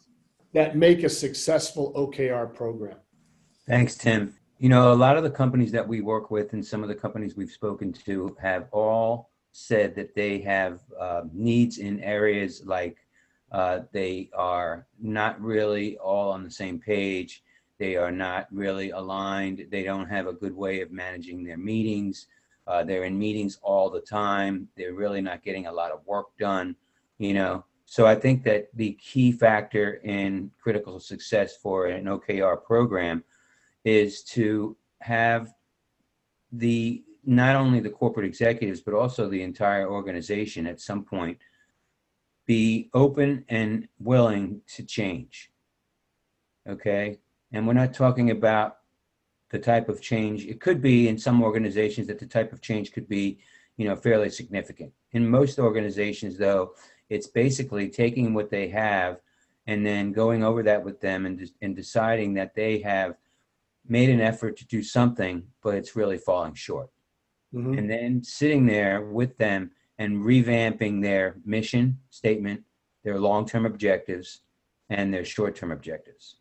that 0.53 0.77
make 0.77 1.03
a 1.03 1.09
successful 1.09 1.93
OKR 1.95 2.55
program? 2.55 2.99
Thanks, 3.67 3.97
Tim. 3.97 4.35
You 4.59 4.69
know, 4.69 4.93
a 4.93 4.95
lot 4.95 5.17
of 5.17 5.25
the 5.25 5.31
companies 5.31 5.73
that 5.73 5.87
we 5.87 6.01
work 6.01 6.31
with 6.31 6.53
and 6.53 6.65
some 6.65 6.83
of 6.83 6.89
the 6.89 6.95
companies 6.95 7.37
we've 7.37 7.51
spoken 7.51 7.93
to 8.05 8.37
have 8.41 8.69
all 8.71 9.31
said 9.51 9.95
that 9.97 10.15
they 10.15 10.39
have 10.41 10.81
uh, 10.99 11.23
needs 11.33 11.79
in 11.79 12.01
areas 12.01 12.63
like 12.65 12.99
uh, 13.55 13.83
they 13.93 14.29
are 14.35 14.85
not 15.01 15.41
really 15.41 15.97
all 15.99 16.33
on 16.33 16.43
the 16.43 16.51
same 16.51 16.77
page. 16.77 17.45
They 17.79 17.95
are 17.95 18.11
not 18.11 18.49
really 18.51 18.91
aligned. 18.91 19.69
They 19.71 19.85
don't 19.85 20.09
have 20.09 20.27
a 20.27 20.33
good 20.33 20.57
way 20.57 20.81
of 20.81 20.91
managing 20.91 21.45
their 21.45 21.57
meetings. 21.57 22.27
Uh, 22.67 22.83
they're 22.83 23.05
in 23.05 23.17
meetings 23.17 23.61
all 23.63 23.91
the 23.91 24.01
time. 24.01 24.67
They're 24.77 24.95
really 24.95 25.21
not 25.21 25.45
getting 25.45 25.69
a 25.69 25.73
lot 25.73 25.93
of 25.93 26.05
work 26.05 26.37
done, 26.37 26.75
you 27.19 27.33
know. 27.33 27.65
So 27.85 28.07
I 28.07 28.17
think 28.17 28.43
that 28.43 28.71
the 28.75 28.95
key 28.95 29.31
factor 29.31 30.01
in 30.03 30.51
critical 30.61 30.99
success 30.99 31.57
for 31.57 31.87
an 31.87 32.07
OKR 32.07 32.65
program 32.65 33.23
is 33.85 34.25
to 34.25 34.77
have 35.01 35.55
the 36.51 37.05
not 37.25 37.55
only 37.55 37.79
the 37.79 37.91
corporate 37.91 38.27
executives 38.27 38.81
but 38.81 38.95
also 38.95 39.29
the 39.29 39.43
entire 39.43 39.89
organization 39.89 40.67
at 40.67 40.81
some 40.81 41.05
point 41.05 41.39
be 42.47 42.91
open 42.93 43.45
and 43.49 43.89
willing 43.99 44.61
to 44.75 44.83
change. 44.83 45.51
Okay. 46.69 47.19
And 47.53 47.67
we're 47.67 47.75
not 47.75 47.95
talking 47.95 48.31
about 48.31 48.79
the 49.51 49.59
type 49.59 49.89
of 49.89 50.01
change. 50.01 50.47
It 50.47 50.61
could 50.61 50.83
be 50.83 51.09
in 51.09 51.19
some 51.19 51.43
organizations 51.43 52.07
that 52.09 52.19
the 52.19 52.27
type 52.27 52.53
of 52.53 52.61
change 52.61 52.93
could 52.93 53.09
be, 53.09 53.39
you 53.77 53.87
know, 53.87 53.97
fairly 53.97 54.31
significant. 54.31 54.93
In 55.13 55.29
most 55.29 55.59
organizations, 55.59 56.37
though, 56.37 56.75
it's 57.09 57.29
basically 57.29 57.89
taking 57.89 58.35
what 58.35 58.51
they 58.51 58.69
have 58.69 59.21
and 59.67 59.85
then 59.87 60.13
going 60.13 60.43
over 60.43 60.63
that 60.63 60.85
with 60.85 61.01
them 61.01 61.27
and, 61.27 61.51
and 61.63 61.77
deciding 61.77 62.35
that 62.35 62.55
they 62.55 62.81
have 62.81 63.17
made 63.87 64.11
an 64.11 64.21
effort 64.21 64.57
to 64.57 64.67
do 64.67 64.83
something, 64.83 65.43
but 65.63 65.75
it's 65.75 65.97
really 65.97 66.19
falling 66.19 66.55
short. 66.55 66.91
Mhm. 67.55 67.79
And 67.79 67.91
then 67.91 68.23
sitting 68.23 68.67
there 68.67 69.03
with 69.03 69.37
them 69.37 69.71
and 69.99 70.25
revamping 70.25 71.03
their 71.03 71.37
mission 71.45 71.99
statement, 72.11 72.63
their 73.05 73.19
long 73.21 73.47
term 73.47 73.67
objectives, 73.67 74.41
and 74.91 75.13
their 75.13 75.25
short 75.25 75.57
term 75.57 75.73
objectives. 75.73 76.37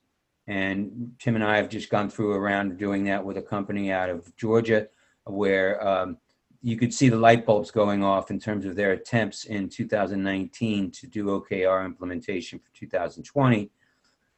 And 0.47 1.13
Tim 1.19 1.35
and 1.35 1.43
I 1.43 1.57
have 1.57 1.69
just 1.69 1.89
gone 1.89 2.09
through 2.09 2.33
a 2.33 2.39
round 2.39 2.71
of 2.71 2.77
doing 2.77 3.05
that 3.05 3.23
with 3.23 3.37
a 3.37 3.41
company 3.41 3.91
out 3.91 4.09
of 4.09 4.35
Georgia 4.35 4.87
where 5.25 5.85
um, 5.87 6.17
you 6.61 6.75
could 6.75 6.93
see 6.93 7.07
the 7.07 7.17
light 7.17 7.45
bulbs 7.45 7.71
going 7.71 8.03
off 8.03 8.29
in 8.29 8.39
terms 8.39 8.65
of 8.65 8.75
their 8.75 8.91
attempts 8.91 9.45
in 9.45 9.69
2019 9.69 10.91
to 10.91 11.07
do 11.07 11.25
OKR 11.25 11.85
implementation 11.85 12.59
for 12.59 12.69
2020. 12.73 13.69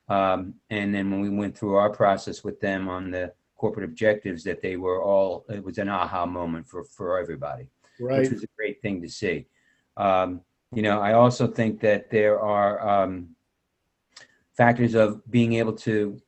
Um, 0.07 0.53
and 0.69 0.93
then 0.93 1.09
when 1.09 1.21
we 1.21 1.29
went 1.29 1.57
through 1.57 1.75
our 1.75 1.89
process 1.89 2.43
with 2.43 2.59
them 2.59 2.87
on 2.87 3.09
the 3.09 3.33
corporate 3.55 3.85
objectives, 3.85 4.43
that 4.43 4.61
they 4.61 4.75
were 4.75 5.01
all, 5.01 5.45
it 5.49 5.63
was 5.63 5.79
an 5.79 5.89
aha 5.89 6.27
moment 6.27 6.67
for, 6.67 6.83
for 6.83 7.19
everybody 7.19 7.69
Right. 7.99 8.19
which 8.19 8.31
was 8.31 8.43
a 8.43 8.47
great 8.57 8.81
thing 8.81 9.01
to 9.01 9.09
see. 9.09 9.47
Um, 9.97 10.41
you 10.73 10.81
know, 10.81 10.99
I 10.99 11.13
also 11.13 11.47
think 11.47 11.79
that 11.81 12.09
there 12.09 12.39
are 12.39 13.03
um, 13.03 13.29
factors 14.57 14.93
of 14.93 15.21
being 15.29 15.53
able 15.53 15.73
to 15.73 16.21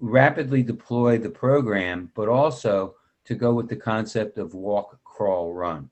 rapidly 0.00 0.62
deploy 0.62 1.18
the 1.18 1.30
program, 1.30 2.10
but 2.14 2.28
also 2.28 2.94
to 3.24 3.34
go 3.34 3.52
with 3.52 3.68
the 3.68 3.76
concept 3.76 4.38
of 4.38 4.54
walk, 4.54 4.98
crawl, 5.04 5.52
run. 5.52 5.90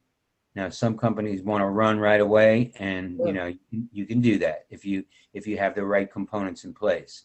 Now, 0.55 0.71
some 0.71 0.97
companies 0.97 1.42
want 1.42 1.61
to 1.61 1.66
run 1.66 1.99
right 1.99 2.21
away, 2.21 2.73
and 2.79 3.21
you 3.27 3.33
know 3.35 3.53
you 3.92 4.07
can 4.07 4.23
do 4.23 4.38
that 4.38 4.64
if 4.71 4.87
you 4.87 5.05
if 5.35 5.47
you 5.47 5.59
have 5.59 5.75
the 5.75 5.85
right 5.85 6.11
components 6.11 6.64
in 6.64 6.73
place. 6.73 7.25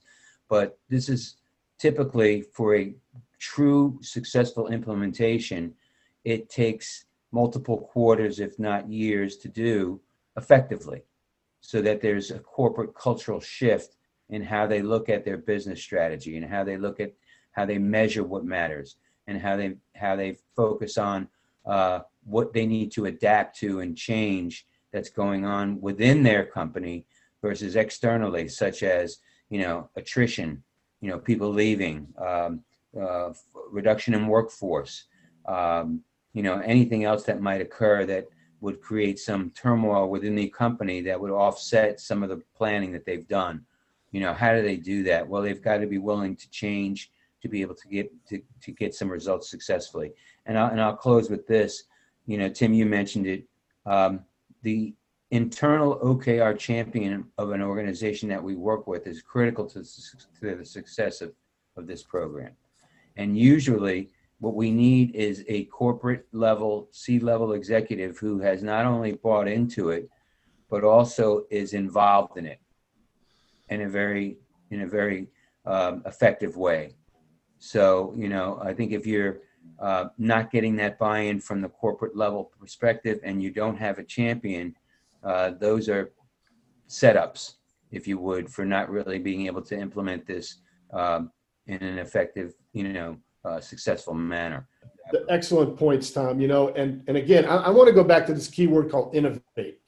But 0.49 0.77
this 0.89 1.07
is 1.07 1.37
typically 1.79 2.41
for 2.41 2.75
a 2.75 2.93
true 3.39 3.97
successful 4.01 4.67
implementation. 4.67 5.73
It 6.25 6.49
takes 6.49 7.05
multiple 7.31 7.77
quarters, 7.77 8.39
if 8.39 8.59
not 8.59 8.89
years, 8.89 9.37
to 9.37 9.47
do 9.47 9.99
effectively 10.37 11.03
so 11.61 11.81
that 11.81 12.01
there's 12.01 12.31
a 12.31 12.39
corporate 12.39 12.93
cultural 12.95 13.39
shift 13.39 13.95
in 14.29 14.41
how 14.41 14.65
they 14.65 14.81
look 14.81 15.09
at 15.09 15.23
their 15.23 15.37
business 15.37 15.81
strategy 15.81 16.37
and 16.37 16.45
how 16.45 16.63
they 16.63 16.77
look 16.77 16.99
at 16.99 17.13
how 17.51 17.65
they 17.65 17.77
measure 17.77 18.23
what 18.23 18.45
matters 18.45 18.95
and 19.27 19.39
how 19.39 19.55
they 19.55 19.75
how 19.95 20.15
they 20.15 20.37
focus 20.55 20.97
on 20.97 21.27
uh, 21.65 21.99
what 22.23 22.53
they 22.53 22.65
need 22.65 22.91
to 22.91 23.05
adapt 23.05 23.57
to 23.57 23.81
and 23.81 23.95
change 23.97 24.65
that's 24.91 25.09
going 25.09 25.45
on 25.45 25.79
within 25.81 26.23
their 26.23 26.45
company 26.45 27.05
versus 27.41 27.75
externally 27.75 28.47
such 28.47 28.83
as 28.83 29.17
you 29.49 29.59
know 29.59 29.89
attrition 29.95 30.63
you 31.01 31.09
know 31.09 31.19
people 31.19 31.49
leaving 31.49 32.07
um, 32.17 32.61
uh, 32.99 33.31
reduction 33.69 34.13
in 34.13 34.27
workforce 34.27 35.05
um, 35.45 36.01
you 36.33 36.43
know 36.43 36.59
anything 36.59 37.03
else 37.03 37.23
that 37.23 37.41
might 37.41 37.61
occur 37.61 38.05
that 38.05 38.27
would 38.61 38.81
create 38.81 39.19
some 39.19 39.49
turmoil 39.51 40.09
within 40.09 40.35
the 40.35 40.49
company 40.49 41.01
that 41.01 41.19
would 41.19 41.31
offset 41.31 41.99
some 41.99 42.21
of 42.21 42.29
the 42.29 42.41
planning 42.55 42.91
that 42.91 43.05
they've 43.05 43.27
done. 43.27 43.65
You 44.11 44.21
know 44.21 44.33
how 44.33 44.53
do 44.53 44.61
they 44.61 44.77
do 44.77 45.03
that? 45.03 45.27
Well 45.27 45.41
they've 45.41 45.61
got 45.61 45.77
to 45.77 45.87
be 45.87 45.97
willing 45.97 46.35
to 46.35 46.49
change 46.49 47.11
to 47.41 47.49
be 47.49 47.61
able 47.61 47.75
to 47.75 47.87
get 47.87 48.11
to, 48.29 48.41
to 48.61 48.71
get 48.71 48.93
some 48.93 49.09
results 49.09 49.49
successfully. 49.49 50.11
And 50.45 50.57
I'll, 50.57 50.69
and 50.71 50.81
I'll 50.81 50.95
close 50.95 51.29
with 51.29 51.47
this. 51.47 51.83
You 52.25 52.37
know 52.37 52.49
tim 52.49 52.73
you 52.73 52.85
mentioned 52.85 53.27
it. 53.27 53.45
Um, 53.85 54.21
the 54.63 54.93
internal 55.31 55.97
okr 55.99 56.57
champion 56.59 57.25
of 57.37 57.51
an 57.51 57.61
organization 57.61 58.27
that 58.29 58.43
we 58.43 58.55
work 58.55 58.85
with 58.85 59.07
is 59.07 59.21
critical 59.21 59.65
to, 59.65 59.81
to 60.39 60.55
the 60.55 60.65
success 60.65 61.21
of, 61.21 61.31
of 61.77 61.87
this 61.87 62.03
program. 62.03 62.51
And 63.15 63.37
usually 63.37 64.11
what 64.41 64.55
we 64.55 64.71
need 64.71 65.15
is 65.15 65.45
a 65.47 65.65
corporate 65.65 66.25
level, 66.31 66.89
C 66.91 67.19
level 67.19 67.53
executive 67.53 68.17
who 68.17 68.39
has 68.39 68.63
not 68.63 68.87
only 68.87 69.11
bought 69.13 69.47
into 69.47 69.91
it, 69.91 70.09
but 70.67 70.83
also 70.83 71.45
is 71.51 71.73
involved 71.73 72.37
in 72.37 72.47
it 72.47 72.59
in 73.69 73.81
a 73.81 73.87
very, 73.87 74.37
in 74.71 74.81
a 74.81 74.87
very 74.87 75.27
um, 75.67 76.01
effective 76.07 76.57
way. 76.57 76.95
So, 77.59 78.15
you 78.17 78.29
know, 78.29 78.59
I 78.63 78.73
think 78.73 78.93
if 78.93 79.05
you're 79.05 79.41
uh, 79.77 80.05
not 80.17 80.51
getting 80.51 80.75
that 80.77 80.97
buy-in 80.97 81.39
from 81.39 81.61
the 81.61 81.69
corporate 81.69 82.17
level 82.17 82.51
perspective 82.59 83.19
and 83.23 83.43
you 83.43 83.51
don't 83.51 83.77
have 83.77 83.99
a 83.99 84.03
champion, 84.03 84.75
uh, 85.23 85.51
those 85.51 85.87
are 85.87 86.13
setups, 86.89 87.57
if 87.91 88.07
you 88.07 88.17
would, 88.17 88.49
for 88.49 88.65
not 88.65 88.89
really 88.89 89.19
being 89.19 89.45
able 89.45 89.61
to 89.61 89.77
implement 89.77 90.25
this 90.25 90.57
um, 90.93 91.31
in 91.67 91.77
an 91.77 91.99
effective, 91.99 92.55
you 92.73 92.91
know, 92.91 93.17
uh, 93.45 93.59
successful 93.59 94.13
manner. 94.13 94.67
Excellent 95.29 95.77
points, 95.77 96.11
Tom. 96.11 96.39
You 96.39 96.47
know, 96.47 96.69
and 96.69 97.03
and 97.07 97.17
again, 97.17 97.45
I, 97.45 97.57
I 97.57 97.69
want 97.69 97.87
to 97.87 97.93
go 97.93 98.03
back 98.03 98.25
to 98.27 98.33
this 98.33 98.47
key 98.47 98.67
word 98.67 98.89
called 98.89 99.15
innovate, 99.15 99.79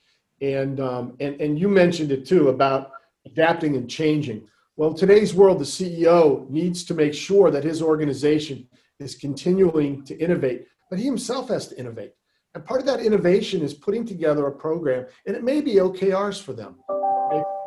and 0.41 0.79
um, 0.79 1.15
and 1.19 1.39
and 1.39 1.57
you 1.57 1.69
mentioned 1.69 2.11
it 2.11 2.25
too 2.25 2.49
about 2.49 2.91
adapting 3.25 3.75
and 3.75 3.89
changing. 3.89 4.47
Well, 4.75 4.93
today's 4.93 5.33
world, 5.33 5.59
the 5.59 5.65
CEO 5.65 6.49
needs 6.49 6.83
to 6.85 6.93
make 6.93 7.13
sure 7.13 7.51
that 7.51 7.63
his 7.63 7.81
organization 7.81 8.67
is 8.99 9.15
continuing 9.15 10.03
to 10.05 10.17
innovate, 10.17 10.67
but 10.89 10.97
he 10.97 11.05
himself 11.05 11.49
has 11.49 11.67
to 11.67 11.77
innovate. 11.77 12.13
And 12.55 12.65
part 12.65 12.79
of 12.79 12.85
that 12.87 12.99
innovation 12.99 13.61
is 13.61 13.73
putting 13.73 14.05
together 14.05 14.47
a 14.47 14.51
program, 14.51 15.05
and 15.25 15.35
it 15.35 15.43
may 15.43 15.61
be 15.61 15.75
OKRs 15.75 16.41
for 16.41 16.53
them. 16.53 16.75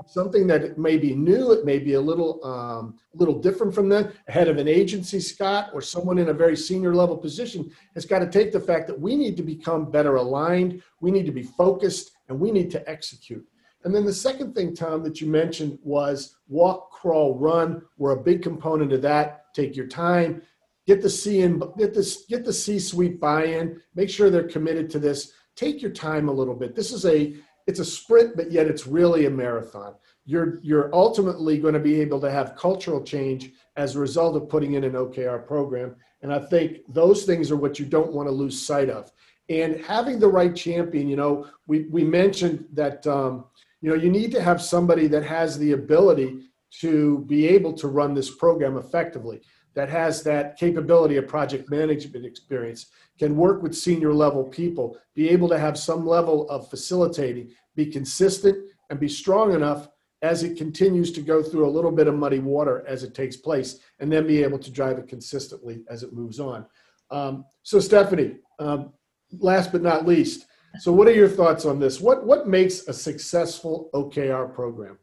Something 0.07 0.47
that 0.49 0.79
may 0.79 0.99
be 0.99 1.15
new, 1.15 1.53
it 1.53 1.65
may 1.65 1.79
be 1.79 1.95
a 1.95 2.01
little 2.01 2.45
um, 2.45 2.99
little 3.15 3.41
different 3.41 3.75
from 3.75 3.89
them. 3.89 4.13
Head 4.29 4.49
of 4.49 4.59
an 4.59 4.69
agency, 4.69 5.21
Scott, 5.21 5.71
or 5.73 5.81
someone 5.81 6.19
in 6.19 6.29
a 6.29 6.35
very 6.35 6.57
senior 6.57 6.95
level 6.95 7.17
position 7.17 7.71
has 7.95 8.05
got 8.05 8.21
to 8.21 8.29
take 8.29 8.53
the 8.53 8.61
fact 8.61 8.87
that 8.87 9.01
we 9.01 9.17
need 9.17 9.37
to 9.37 9.43
become 9.43 9.91
better 9.91 10.17
aligned, 10.17 10.83
we 11.01 11.11
need 11.11 11.27
to 11.27 11.33
be 11.33 11.43
focused, 11.43 12.13
and 12.29 12.39
we 12.39 12.51
need 12.51 12.71
to 12.71 12.89
execute. 12.89 13.47
And 13.85 13.95
then 13.95 14.05
the 14.05 14.13
second 14.13 14.55
thing, 14.55 14.75
Tom, 14.75 15.03
that 15.05 15.21
you 15.21 15.29
mentioned 15.29 15.79
was 15.83 16.37
walk, 16.49 16.91
crawl, 16.91 17.39
run. 17.39 17.83
We're 17.99 18.19
a 18.19 18.23
big 18.23 18.43
component 18.43 18.93
of 18.93 19.03
that. 19.03 19.45
Take 19.55 19.77
your 19.77 19.87
time, 19.87 20.43
get 20.87 21.03
the 21.03 21.11
C 21.11 21.41
in, 21.43 21.63
get 21.79 21.95
this, 21.95 22.25
get 22.29 22.45
the 22.45 22.53
C-suite 22.53 23.21
buy-in. 23.21 23.81
Make 23.95 24.11
sure 24.11 24.29
they're 24.29 24.49
committed 24.49 24.91
to 24.91 24.99
this. 24.99 25.33
Take 25.55 25.81
your 25.83 25.93
time 25.93 26.29
a 26.29 26.33
little 26.33 26.55
bit. 26.55 26.75
This 26.75 26.93
is 26.93 27.07
a 27.07 27.37
it's 27.67 27.81
a 27.81 27.85
sprint, 27.85 28.37
but 28.37 28.53
yet 28.53 28.67
it's 28.67 28.87
really 28.87 29.27
a 29.27 29.31
marathon. 29.31 29.95
You're 30.25 30.61
you're 30.63 30.95
ultimately 30.95 31.59
going 31.59 31.75
to 31.75 31.81
be 31.81 32.01
able 32.01 32.21
to 32.21 32.31
have 32.31 32.57
cultural 32.57 33.03
change 33.03 33.53
as 33.77 33.95
a 33.95 34.01
result 34.01 34.37
of 34.37 34.49
putting 34.49 34.75
in 34.75 34.85
an 34.85 34.93
OKR 34.93 35.47
program. 35.47 35.97
And 36.23 36.33
I 36.33 36.39
think 36.39 36.79
those 36.89 37.25
things 37.25 37.51
are 37.51 37.57
what 37.57 37.79
you 37.79 37.87
don't 37.87 38.13
want 38.13 38.29
to 38.29 38.33
lose 38.33 38.67
sight 38.67 38.89
of. 38.89 39.11
And 39.49 39.81
having 39.85 40.19
the 40.19 40.29
right 40.29 40.55
champion, 40.55 41.09
you 41.09 41.17
know, 41.17 41.47
we 41.67 41.87
we 41.91 42.05
mentioned 42.05 42.67
that 42.73 43.07
um, 43.07 43.45
you 43.81 43.91
know 43.91 43.97
you 43.97 44.11
need 44.11 44.33
to 44.33 44.43
have 44.43 44.63
somebody 44.63 45.07
that 45.09 45.25
has 45.25 45.59
the 45.59 45.73
ability 45.73 46.39
to 46.81 47.25
be 47.27 47.47
able 47.49 47.73
to 47.73 47.89
run 47.89 48.15
this 48.15 48.35
program 48.35 48.77
effectively 48.77 49.41
that 49.77 49.89
has 49.89 50.23
that 50.25 50.57
capability 50.57 51.17
of 51.19 51.29
project 51.29 51.71
management 51.71 52.25
experience 52.25 52.87
can 53.19 53.37
work 53.37 53.63
with 53.63 53.77
senior 53.77 54.13
level 54.13 54.43
people 54.43 54.99
be 55.15 55.29
able 55.29 55.49
to 55.49 55.59
have 55.59 55.79
some 55.79 56.05
level 56.05 56.49
of 56.51 56.69
facilitating 56.69 57.51
be 57.77 57.87
consistent 57.87 58.57
and 58.91 58.99
be 58.99 59.09
strong 59.09 59.55
enough 59.55 59.89
as 60.23 60.43
it 60.43 60.57
continues 60.57 61.13
to 61.13 61.21
go 61.21 61.43
through 61.43 61.69
a 61.69 61.71
little 61.77 61.93
bit 61.93 62.09
of 62.09 62.15
muddy 62.15 62.41
water 62.41 62.85
as 62.89 63.05
it 63.05 63.15
takes 63.15 63.37
place 63.37 63.79
and 64.01 64.11
then 64.11 64.27
be 64.27 64.43
able 64.43 64.59
to 64.59 64.71
drive 64.71 64.99
it 64.99 65.07
consistently 65.07 65.85
as 65.89 66.03
it 66.03 66.13
moves 66.13 66.41
on. 66.41 66.67
Um, 67.11 67.45
so 67.63 67.79
stephanie 67.79 68.37
um, 68.59 68.93
last 69.39 69.71
but 69.71 69.83
not 69.83 70.07
least 70.07 70.47
so 70.79 70.93
what 70.93 71.09
are 71.09 71.13
your 71.13 71.29
thoughts 71.29 71.65
on 71.65 71.79
this? 71.79 72.01
What 72.01 72.27
what 72.27 72.49
makes 72.49 72.87
a 72.89 72.93
successful 72.93 73.91
okr 73.95 74.53
program 74.55 74.99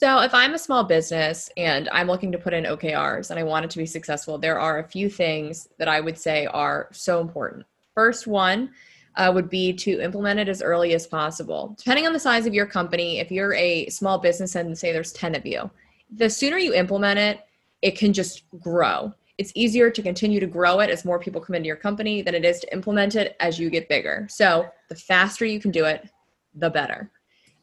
So, 0.00 0.20
if 0.20 0.32
I'm 0.32 0.54
a 0.54 0.58
small 0.58 0.82
business 0.82 1.50
and 1.58 1.86
I'm 1.92 2.06
looking 2.06 2.32
to 2.32 2.38
put 2.38 2.54
in 2.54 2.64
OKRs 2.64 3.28
and 3.28 3.38
I 3.38 3.42
want 3.42 3.66
it 3.66 3.70
to 3.72 3.76
be 3.76 3.84
successful, 3.84 4.38
there 4.38 4.58
are 4.58 4.78
a 4.78 4.88
few 4.88 5.10
things 5.10 5.68
that 5.76 5.88
I 5.88 6.00
would 6.00 6.16
say 6.16 6.46
are 6.46 6.88
so 6.90 7.20
important. 7.20 7.66
First 7.94 8.26
one 8.26 8.70
uh, 9.16 9.30
would 9.34 9.50
be 9.50 9.74
to 9.74 10.00
implement 10.00 10.40
it 10.40 10.48
as 10.48 10.62
early 10.62 10.94
as 10.94 11.06
possible. 11.06 11.74
Depending 11.76 12.06
on 12.06 12.14
the 12.14 12.18
size 12.18 12.46
of 12.46 12.54
your 12.54 12.64
company, 12.64 13.18
if 13.18 13.30
you're 13.30 13.52
a 13.52 13.90
small 13.90 14.16
business 14.16 14.54
and 14.54 14.78
say 14.78 14.90
there's 14.90 15.12
10 15.12 15.34
of 15.34 15.44
you, 15.44 15.70
the 16.16 16.30
sooner 16.30 16.56
you 16.56 16.72
implement 16.72 17.18
it, 17.18 17.40
it 17.82 17.98
can 17.98 18.14
just 18.14 18.44
grow. 18.58 19.12
It's 19.36 19.52
easier 19.54 19.90
to 19.90 20.02
continue 20.02 20.40
to 20.40 20.46
grow 20.46 20.80
it 20.80 20.88
as 20.88 21.04
more 21.04 21.18
people 21.18 21.42
come 21.42 21.56
into 21.56 21.66
your 21.66 21.76
company 21.76 22.22
than 22.22 22.34
it 22.34 22.46
is 22.46 22.58
to 22.60 22.72
implement 22.72 23.16
it 23.16 23.36
as 23.38 23.58
you 23.58 23.68
get 23.68 23.90
bigger. 23.90 24.26
So, 24.30 24.66
the 24.88 24.96
faster 24.96 25.44
you 25.44 25.60
can 25.60 25.70
do 25.70 25.84
it, 25.84 26.08
the 26.54 26.70
better. 26.70 27.10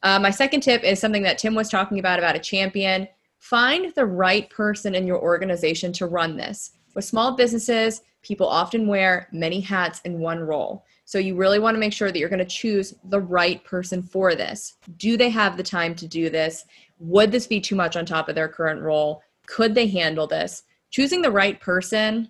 Uh, 0.03 0.19
my 0.19 0.29
second 0.29 0.61
tip 0.61 0.83
is 0.83 0.99
something 0.99 1.23
that 1.23 1.37
Tim 1.37 1.55
was 1.55 1.69
talking 1.69 1.99
about 1.99 2.19
about 2.19 2.35
a 2.35 2.39
champion. 2.39 3.07
Find 3.39 3.93
the 3.95 4.05
right 4.05 4.49
person 4.49 4.95
in 4.95 5.07
your 5.07 5.21
organization 5.21 5.91
to 5.93 6.07
run 6.07 6.37
this. 6.37 6.71
With 6.95 7.05
small 7.05 7.35
businesses, 7.35 8.01
people 8.21 8.47
often 8.47 8.87
wear 8.87 9.27
many 9.31 9.59
hats 9.59 10.01
in 10.03 10.19
one 10.19 10.39
role. 10.39 10.83
So 11.05 11.19
you 11.19 11.35
really 11.35 11.59
want 11.59 11.75
to 11.75 11.79
make 11.79 11.93
sure 11.93 12.11
that 12.11 12.19
you're 12.19 12.27
going 12.27 12.39
to 12.39 12.45
choose 12.45 12.93
the 13.05 13.21
right 13.21 13.63
person 13.63 14.03
for 14.03 14.35
this. 14.35 14.75
Do 14.97 15.15
they 15.15 15.29
have 15.29 15.55
the 15.55 15.63
time 15.63 15.95
to 15.95 16.07
do 16.07 16.29
this? 16.29 16.65
Would 16.99 17.31
this 17.31 17.47
be 17.47 17.61
too 17.61 17.75
much 17.75 17.95
on 17.95 18.05
top 18.05 18.27
of 18.27 18.35
their 18.35 18.49
current 18.49 18.81
role? 18.81 19.21
Could 19.45 19.73
they 19.73 19.87
handle 19.87 20.27
this? 20.27 20.63
Choosing 20.89 21.21
the 21.21 21.31
right 21.31 21.59
person 21.61 22.29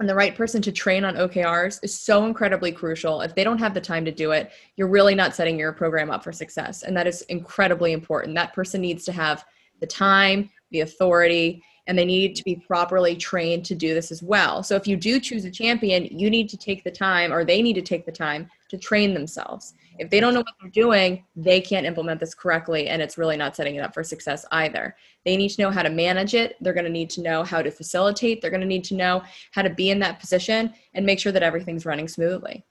and 0.00 0.08
the 0.08 0.14
right 0.14 0.34
person 0.34 0.62
to 0.62 0.72
train 0.72 1.04
on 1.04 1.16
OKRs 1.16 1.80
is 1.82 1.98
so 1.98 2.24
incredibly 2.26 2.70
crucial. 2.70 3.20
If 3.20 3.34
they 3.34 3.44
don't 3.44 3.58
have 3.58 3.74
the 3.74 3.80
time 3.80 4.04
to 4.04 4.12
do 4.12 4.30
it, 4.30 4.50
you're 4.76 4.88
really 4.88 5.14
not 5.14 5.34
setting 5.34 5.58
your 5.58 5.72
program 5.72 6.10
up 6.10 6.22
for 6.22 6.32
success. 6.32 6.84
And 6.84 6.96
that 6.96 7.06
is 7.06 7.22
incredibly 7.22 7.92
important. 7.92 8.36
That 8.36 8.54
person 8.54 8.80
needs 8.80 9.04
to 9.06 9.12
have 9.12 9.44
the 9.80 9.86
time, 9.86 10.50
the 10.70 10.80
authority, 10.80 11.62
and 11.88 11.98
they 11.98 12.04
need 12.04 12.36
to 12.36 12.44
be 12.44 12.54
properly 12.54 13.16
trained 13.16 13.64
to 13.64 13.74
do 13.74 13.94
this 13.94 14.12
as 14.12 14.22
well. 14.22 14.62
So 14.62 14.76
if 14.76 14.86
you 14.86 14.96
do 14.96 15.18
choose 15.18 15.44
a 15.46 15.50
champion, 15.50 16.04
you 16.04 16.28
need 16.30 16.48
to 16.50 16.56
take 16.56 16.84
the 16.84 16.90
time 16.90 17.32
or 17.32 17.44
they 17.44 17.62
need 17.62 17.74
to 17.74 17.82
take 17.82 18.04
the 18.04 18.12
time 18.12 18.48
to 18.68 18.76
train 18.76 19.14
themselves. 19.14 19.74
If 19.98 20.10
they 20.10 20.20
don't 20.20 20.34
know 20.34 20.40
what 20.40 20.54
they're 20.60 20.70
doing, 20.70 21.24
they 21.36 21.60
can't 21.60 21.86
implement 21.86 22.20
this 22.20 22.34
correctly 22.34 22.88
and 22.88 23.02
it's 23.02 23.18
really 23.18 23.36
not 23.36 23.56
setting 23.56 23.76
it 23.76 23.80
up 23.80 23.94
for 23.94 24.02
success 24.02 24.44
either. 24.52 24.96
They 25.24 25.36
need 25.36 25.50
to 25.50 25.62
know 25.62 25.70
how 25.70 25.82
to 25.82 25.90
manage 25.90 26.34
it, 26.34 26.56
they're 26.60 26.72
going 26.72 26.84
to 26.84 26.90
need 26.90 27.10
to 27.10 27.22
know 27.22 27.42
how 27.42 27.62
to 27.62 27.70
facilitate, 27.70 28.40
they're 28.40 28.50
going 28.50 28.60
to 28.60 28.66
need 28.66 28.84
to 28.84 28.94
know 28.94 29.22
how 29.52 29.62
to 29.62 29.70
be 29.70 29.90
in 29.90 29.98
that 30.00 30.20
position 30.20 30.72
and 30.94 31.04
make 31.04 31.18
sure 31.18 31.32
that 31.32 31.42
everything's 31.42 31.86
running 31.86 32.08
smoothly. 32.08 32.64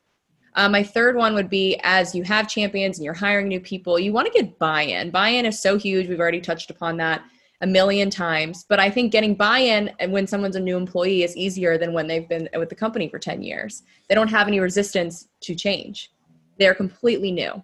Uh, 0.55 0.67
my 0.67 0.81
third 0.81 1.15
one 1.15 1.35
would 1.35 1.49
be 1.49 1.79
as 1.83 2.15
you 2.15 2.23
have 2.23 2.49
champions 2.49 2.97
and 2.97 3.05
you're 3.05 3.13
hiring 3.13 3.47
new 3.47 3.59
people, 3.59 3.99
you 3.99 4.11
want 4.11 4.25
to 4.25 4.41
get 4.41 4.57
buy 4.57 4.81
in. 4.81 5.11
Buy 5.11 5.29
in 5.29 5.45
is 5.45 5.59
so 5.59 5.77
huge. 5.77 6.07
We've 6.07 6.19
already 6.19 6.41
touched 6.41 6.71
upon 6.71 6.97
that 6.97 7.23
a 7.61 7.67
million 7.67 8.09
times. 8.09 8.65
But 8.67 8.79
I 8.79 8.89
think 8.89 9.11
getting 9.11 9.35
buy 9.35 9.59
in 9.59 9.91
when 10.09 10.27
someone's 10.27 10.55
a 10.55 10.59
new 10.59 10.77
employee 10.77 11.23
is 11.23 11.35
easier 11.35 11.77
than 11.77 11.93
when 11.93 12.07
they've 12.07 12.27
been 12.27 12.49
with 12.55 12.69
the 12.69 12.75
company 12.75 13.09
for 13.09 13.19
10 13.19 13.41
years. 13.41 13.83
They 14.09 14.15
don't 14.15 14.29
have 14.29 14.47
any 14.47 14.59
resistance 14.59 15.27
to 15.41 15.55
change, 15.55 16.11
they're 16.57 16.75
completely 16.75 17.31
new. 17.31 17.63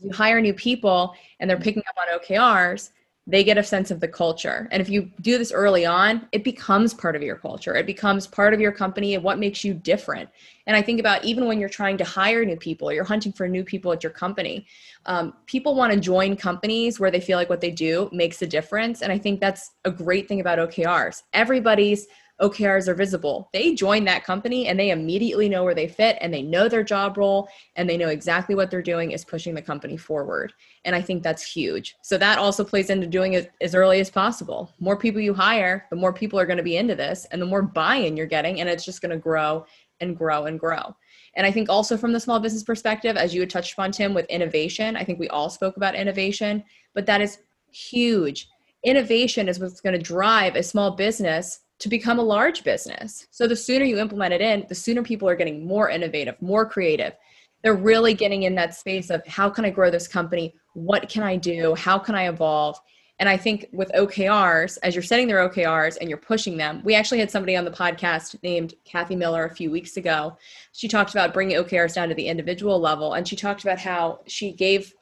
You 0.00 0.12
hire 0.12 0.40
new 0.40 0.54
people 0.54 1.14
and 1.40 1.48
they're 1.48 1.58
picking 1.58 1.82
up 1.88 1.96
on 1.98 2.18
OKRs, 2.18 2.90
they 3.26 3.42
get 3.42 3.56
a 3.56 3.62
sense 3.62 3.90
of 3.90 4.00
the 4.00 4.08
culture. 4.08 4.68
And 4.70 4.82
if 4.82 4.90
you 4.90 5.10
do 5.22 5.38
this 5.38 5.50
early 5.50 5.86
on, 5.86 6.28
it 6.32 6.44
becomes 6.44 6.92
part 6.92 7.16
of 7.16 7.22
your 7.22 7.36
culture. 7.36 7.74
It 7.74 7.86
becomes 7.86 8.26
part 8.26 8.52
of 8.52 8.60
your 8.60 8.72
company 8.72 9.14
and 9.14 9.24
what 9.24 9.38
makes 9.38 9.64
you 9.64 9.72
different. 9.72 10.28
And 10.66 10.76
I 10.76 10.82
think 10.82 11.00
about 11.00 11.24
even 11.24 11.46
when 11.46 11.58
you're 11.58 11.70
trying 11.70 11.96
to 11.98 12.04
hire 12.04 12.44
new 12.44 12.56
people, 12.56 12.92
you're 12.92 13.04
hunting 13.04 13.32
for 13.32 13.48
new 13.48 13.64
people 13.64 13.92
at 13.92 14.02
your 14.02 14.12
company. 14.12 14.66
Um, 15.06 15.32
people 15.46 15.74
want 15.74 15.94
to 15.94 16.00
join 16.00 16.36
companies 16.36 17.00
where 17.00 17.10
they 17.10 17.20
feel 17.20 17.38
like 17.38 17.48
what 17.48 17.62
they 17.62 17.70
do 17.70 18.10
makes 18.12 18.42
a 18.42 18.46
difference. 18.46 19.00
And 19.00 19.10
I 19.10 19.16
think 19.16 19.40
that's 19.40 19.70
a 19.86 19.90
great 19.90 20.28
thing 20.28 20.40
about 20.40 20.58
OKRs. 20.58 21.22
Everybody's 21.32 22.06
OKRs 22.42 22.88
are 22.88 22.94
visible. 22.94 23.48
They 23.52 23.74
join 23.74 24.04
that 24.04 24.24
company 24.24 24.66
and 24.66 24.78
they 24.78 24.90
immediately 24.90 25.48
know 25.48 25.62
where 25.62 25.74
they 25.74 25.86
fit 25.86 26.18
and 26.20 26.34
they 26.34 26.42
know 26.42 26.68
their 26.68 26.82
job 26.82 27.16
role 27.16 27.48
and 27.76 27.88
they 27.88 27.96
know 27.96 28.08
exactly 28.08 28.54
what 28.54 28.70
they're 28.70 28.82
doing 28.82 29.12
is 29.12 29.24
pushing 29.24 29.54
the 29.54 29.62
company 29.62 29.96
forward. 29.96 30.52
And 30.84 30.96
I 30.96 31.00
think 31.00 31.22
that's 31.22 31.44
huge. 31.44 31.94
So 32.02 32.18
that 32.18 32.38
also 32.38 32.64
plays 32.64 32.90
into 32.90 33.06
doing 33.06 33.34
it 33.34 33.52
as 33.60 33.74
early 33.74 34.00
as 34.00 34.10
possible. 34.10 34.72
More 34.80 34.96
people 34.96 35.20
you 35.20 35.32
hire, 35.32 35.86
the 35.90 35.96
more 35.96 36.12
people 36.12 36.38
are 36.38 36.46
going 36.46 36.56
to 36.56 36.64
be 36.64 36.76
into 36.76 36.96
this 36.96 37.24
and 37.30 37.40
the 37.40 37.46
more 37.46 37.62
buy 37.62 37.96
in 37.96 38.16
you're 38.16 38.26
getting, 38.26 38.60
and 38.60 38.68
it's 38.68 38.84
just 38.84 39.00
going 39.00 39.12
to 39.12 39.16
grow 39.16 39.64
and 40.00 40.16
grow 40.16 40.46
and 40.46 40.58
grow. 40.58 40.94
And 41.36 41.46
I 41.46 41.52
think 41.52 41.68
also 41.68 41.96
from 41.96 42.12
the 42.12 42.20
small 42.20 42.40
business 42.40 42.62
perspective, 42.64 43.16
as 43.16 43.32
you 43.32 43.40
had 43.40 43.50
touched 43.50 43.74
upon, 43.74 43.92
Tim, 43.92 44.12
with 44.12 44.26
innovation, 44.26 44.96
I 44.96 45.04
think 45.04 45.18
we 45.18 45.28
all 45.28 45.50
spoke 45.50 45.76
about 45.76 45.94
innovation, 45.94 46.64
but 46.94 47.06
that 47.06 47.20
is 47.20 47.38
huge. 47.70 48.48
Innovation 48.84 49.48
is 49.48 49.58
what's 49.58 49.80
going 49.80 49.96
to 49.96 50.02
drive 50.02 50.56
a 50.56 50.62
small 50.62 50.92
business 50.92 51.60
to 51.80 51.88
become 51.88 52.18
a 52.18 52.22
large 52.22 52.64
business. 52.64 53.26
So 53.30 53.46
the 53.46 53.56
sooner 53.56 53.84
you 53.84 53.98
implement 53.98 54.32
it 54.32 54.40
in, 54.40 54.66
the 54.68 54.74
sooner 54.74 55.02
people 55.02 55.28
are 55.28 55.36
getting 55.36 55.66
more 55.66 55.90
innovative, 55.90 56.40
more 56.40 56.66
creative. 56.66 57.14
They're 57.62 57.74
really 57.74 58.14
getting 58.14 58.44
in 58.44 58.54
that 58.56 58.74
space 58.74 59.10
of 59.10 59.26
how 59.26 59.50
can 59.50 59.64
I 59.64 59.70
grow 59.70 59.90
this 59.90 60.06
company? 60.06 60.54
What 60.74 61.08
can 61.08 61.22
I 61.22 61.36
do? 61.36 61.74
How 61.74 61.98
can 61.98 62.14
I 62.14 62.28
evolve? 62.28 62.78
And 63.20 63.28
I 63.28 63.36
think 63.36 63.66
with 63.72 63.92
OKRs, 63.92 64.76
as 64.82 64.94
you're 64.94 65.02
setting 65.02 65.28
their 65.28 65.48
OKRs 65.48 65.98
and 66.00 66.08
you're 66.08 66.18
pushing 66.18 66.56
them, 66.56 66.82
we 66.84 66.94
actually 66.94 67.20
had 67.20 67.30
somebody 67.30 67.56
on 67.56 67.64
the 67.64 67.70
podcast 67.70 68.36
named 68.42 68.74
Kathy 68.84 69.14
Miller 69.14 69.44
a 69.44 69.54
few 69.54 69.70
weeks 69.70 69.96
ago. 69.96 70.36
She 70.72 70.88
talked 70.88 71.12
about 71.12 71.32
bringing 71.32 71.56
OKRs 71.56 71.94
down 71.94 72.08
to 72.08 72.14
the 72.14 72.26
individual 72.26 72.80
level. 72.80 73.14
And 73.14 73.26
she 73.26 73.36
talked 73.36 73.62
about 73.62 73.78
how 73.78 74.20
she 74.26 74.52
gave 74.52 74.92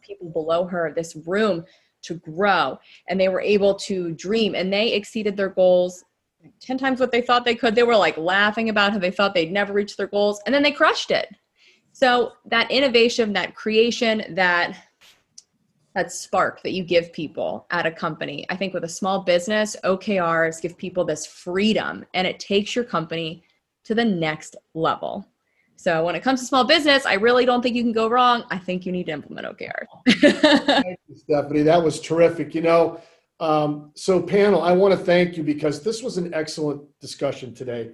people 0.00 0.30
below 0.30 0.66
her 0.66 0.92
this 0.92 1.16
room 1.24 1.64
to 2.02 2.14
grow 2.14 2.78
and 3.08 3.20
they 3.20 3.28
were 3.28 3.40
able 3.40 3.74
to 3.74 4.12
dream 4.12 4.54
and 4.54 4.72
they 4.72 4.92
exceeded 4.92 5.36
their 5.36 5.48
goals 5.48 6.04
10 6.60 6.78
times 6.78 7.00
what 7.00 7.12
they 7.12 7.20
thought 7.20 7.44
they 7.44 7.54
could. 7.54 7.74
They 7.74 7.82
were 7.82 7.96
like 7.96 8.16
laughing 8.16 8.68
about 8.68 8.92
how 8.92 8.98
they 8.98 9.10
thought 9.10 9.34
they'd 9.34 9.52
never 9.52 9.72
reach 9.72 9.96
their 9.96 10.06
goals, 10.06 10.40
and 10.46 10.54
then 10.54 10.62
they 10.62 10.72
crushed 10.72 11.10
it. 11.10 11.28
So 11.92 12.32
that 12.46 12.70
innovation, 12.70 13.32
that 13.34 13.54
creation, 13.54 14.34
that 14.34 14.76
that 15.94 16.10
spark 16.10 16.62
that 16.62 16.72
you 16.72 16.82
give 16.84 17.12
people 17.12 17.66
at 17.70 17.84
a 17.84 17.90
company. 17.90 18.46
I 18.48 18.56
think 18.56 18.72
with 18.72 18.84
a 18.84 18.88
small 18.88 19.20
business, 19.20 19.76
OKRs 19.84 20.62
give 20.62 20.76
people 20.78 21.04
this 21.04 21.26
freedom 21.26 22.06
and 22.14 22.26
it 22.26 22.40
takes 22.40 22.74
your 22.74 22.84
company 22.84 23.44
to 23.84 23.94
the 23.94 24.04
next 24.04 24.56
level. 24.74 25.26
So 25.76 26.04
when 26.04 26.14
it 26.14 26.22
comes 26.22 26.40
to 26.40 26.46
small 26.46 26.64
business, 26.64 27.04
I 27.04 27.14
really 27.14 27.44
don't 27.44 27.60
think 27.60 27.74
you 27.74 27.82
can 27.82 27.92
go 27.92 28.08
wrong. 28.08 28.44
I 28.50 28.58
think 28.58 28.86
you 28.86 28.92
need 28.92 29.06
to 29.06 29.12
implement 29.12 29.46
OKRs. 29.48 29.86
Thank 30.64 30.98
you, 31.08 31.16
Stephanie. 31.16 31.62
That 31.62 31.82
was 31.82 32.00
terrific. 32.00 32.54
You 32.54 32.62
know, 32.62 33.00
um, 33.42 33.90
so, 33.96 34.22
panel, 34.22 34.62
I 34.62 34.70
want 34.70 34.96
to 34.96 35.04
thank 35.04 35.36
you 35.36 35.42
because 35.42 35.82
this 35.82 36.00
was 36.00 36.16
an 36.16 36.32
excellent 36.32 36.80
discussion 37.00 37.52
today. 37.52 37.90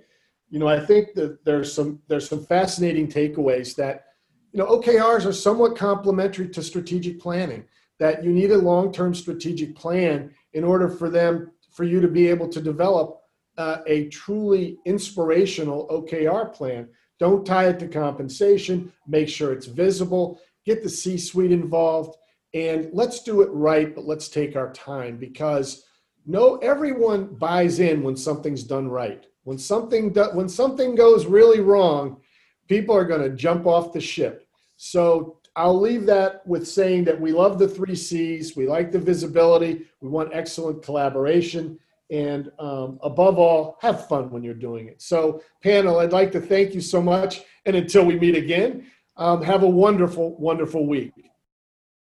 You 0.50 0.58
know, 0.58 0.68
I 0.68 0.78
think 0.78 1.14
that 1.14 1.42
there's 1.46 1.72
some 1.72 2.00
there's 2.06 2.28
some 2.28 2.44
fascinating 2.44 3.08
takeaways 3.08 3.74
that 3.76 4.04
you 4.52 4.58
know 4.58 4.66
OKRs 4.66 5.24
are 5.24 5.32
somewhat 5.32 5.74
complementary 5.74 6.50
to 6.50 6.62
strategic 6.62 7.18
planning. 7.18 7.64
That 7.98 8.22
you 8.22 8.30
need 8.30 8.50
a 8.50 8.58
long-term 8.58 9.14
strategic 9.14 9.74
plan 9.74 10.34
in 10.52 10.64
order 10.64 10.86
for 10.86 11.08
them 11.08 11.50
for 11.72 11.84
you 11.84 12.02
to 12.02 12.08
be 12.08 12.28
able 12.28 12.50
to 12.50 12.60
develop 12.60 13.18
uh, 13.56 13.78
a 13.86 14.08
truly 14.08 14.76
inspirational 14.84 15.88
OKR 15.88 16.52
plan. 16.52 16.88
Don't 17.18 17.46
tie 17.46 17.68
it 17.68 17.78
to 17.78 17.88
compensation. 17.88 18.92
Make 19.06 19.30
sure 19.30 19.54
it's 19.54 19.66
visible. 19.66 20.40
Get 20.66 20.82
the 20.82 20.90
C-suite 20.90 21.52
involved 21.52 22.18
and 22.54 22.88
let's 22.92 23.22
do 23.22 23.42
it 23.42 23.50
right, 23.50 23.94
but 23.94 24.06
let's 24.06 24.28
take 24.28 24.56
our 24.56 24.72
time 24.72 25.16
because 25.16 25.84
no 26.26 26.56
everyone 26.56 27.34
buys 27.34 27.80
in 27.80 28.02
when 28.02 28.16
something's 28.16 28.62
done 28.62 28.88
right. 28.88 29.26
When 29.44 29.58
something 29.58 30.12
do, 30.12 30.24
when 30.32 30.48
something 30.48 30.94
goes 30.94 31.26
really 31.26 31.60
wrong, 31.60 32.20
people 32.68 32.94
are 32.94 33.04
going 33.04 33.22
to 33.22 33.36
jump 33.36 33.66
off 33.66 33.92
the 33.92 34.00
ship. 34.00 34.46
So 34.76 35.38
I'll 35.56 35.80
leave 35.80 36.06
that 36.06 36.46
with 36.46 36.68
saying 36.68 37.04
that 37.04 37.20
we 37.20 37.32
love 37.32 37.58
the 37.58 37.68
three 37.68 37.96
C's. 37.96 38.56
We 38.56 38.68
like 38.68 38.92
the 38.92 38.98
visibility. 38.98 39.86
We 40.00 40.08
want 40.08 40.30
excellent 40.32 40.82
collaboration. 40.82 41.78
And 42.10 42.50
um, 42.58 42.98
above 43.02 43.38
all, 43.38 43.76
have 43.80 44.06
fun 44.08 44.30
when 44.30 44.42
you're 44.42 44.54
doing 44.54 44.88
it. 44.88 45.02
So, 45.02 45.42
panel, 45.62 45.98
I'd 45.98 46.12
like 46.12 46.32
to 46.32 46.40
thank 46.40 46.74
you 46.74 46.80
so 46.80 47.02
much. 47.02 47.42
And 47.66 47.76
until 47.76 48.04
we 48.04 48.18
meet 48.18 48.34
again, 48.34 48.86
um, 49.16 49.42
have 49.42 49.62
a 49.62 49.68
wonderful, 49.68 50.38
wonderful 50.38 50.86
week. 50.86 51.12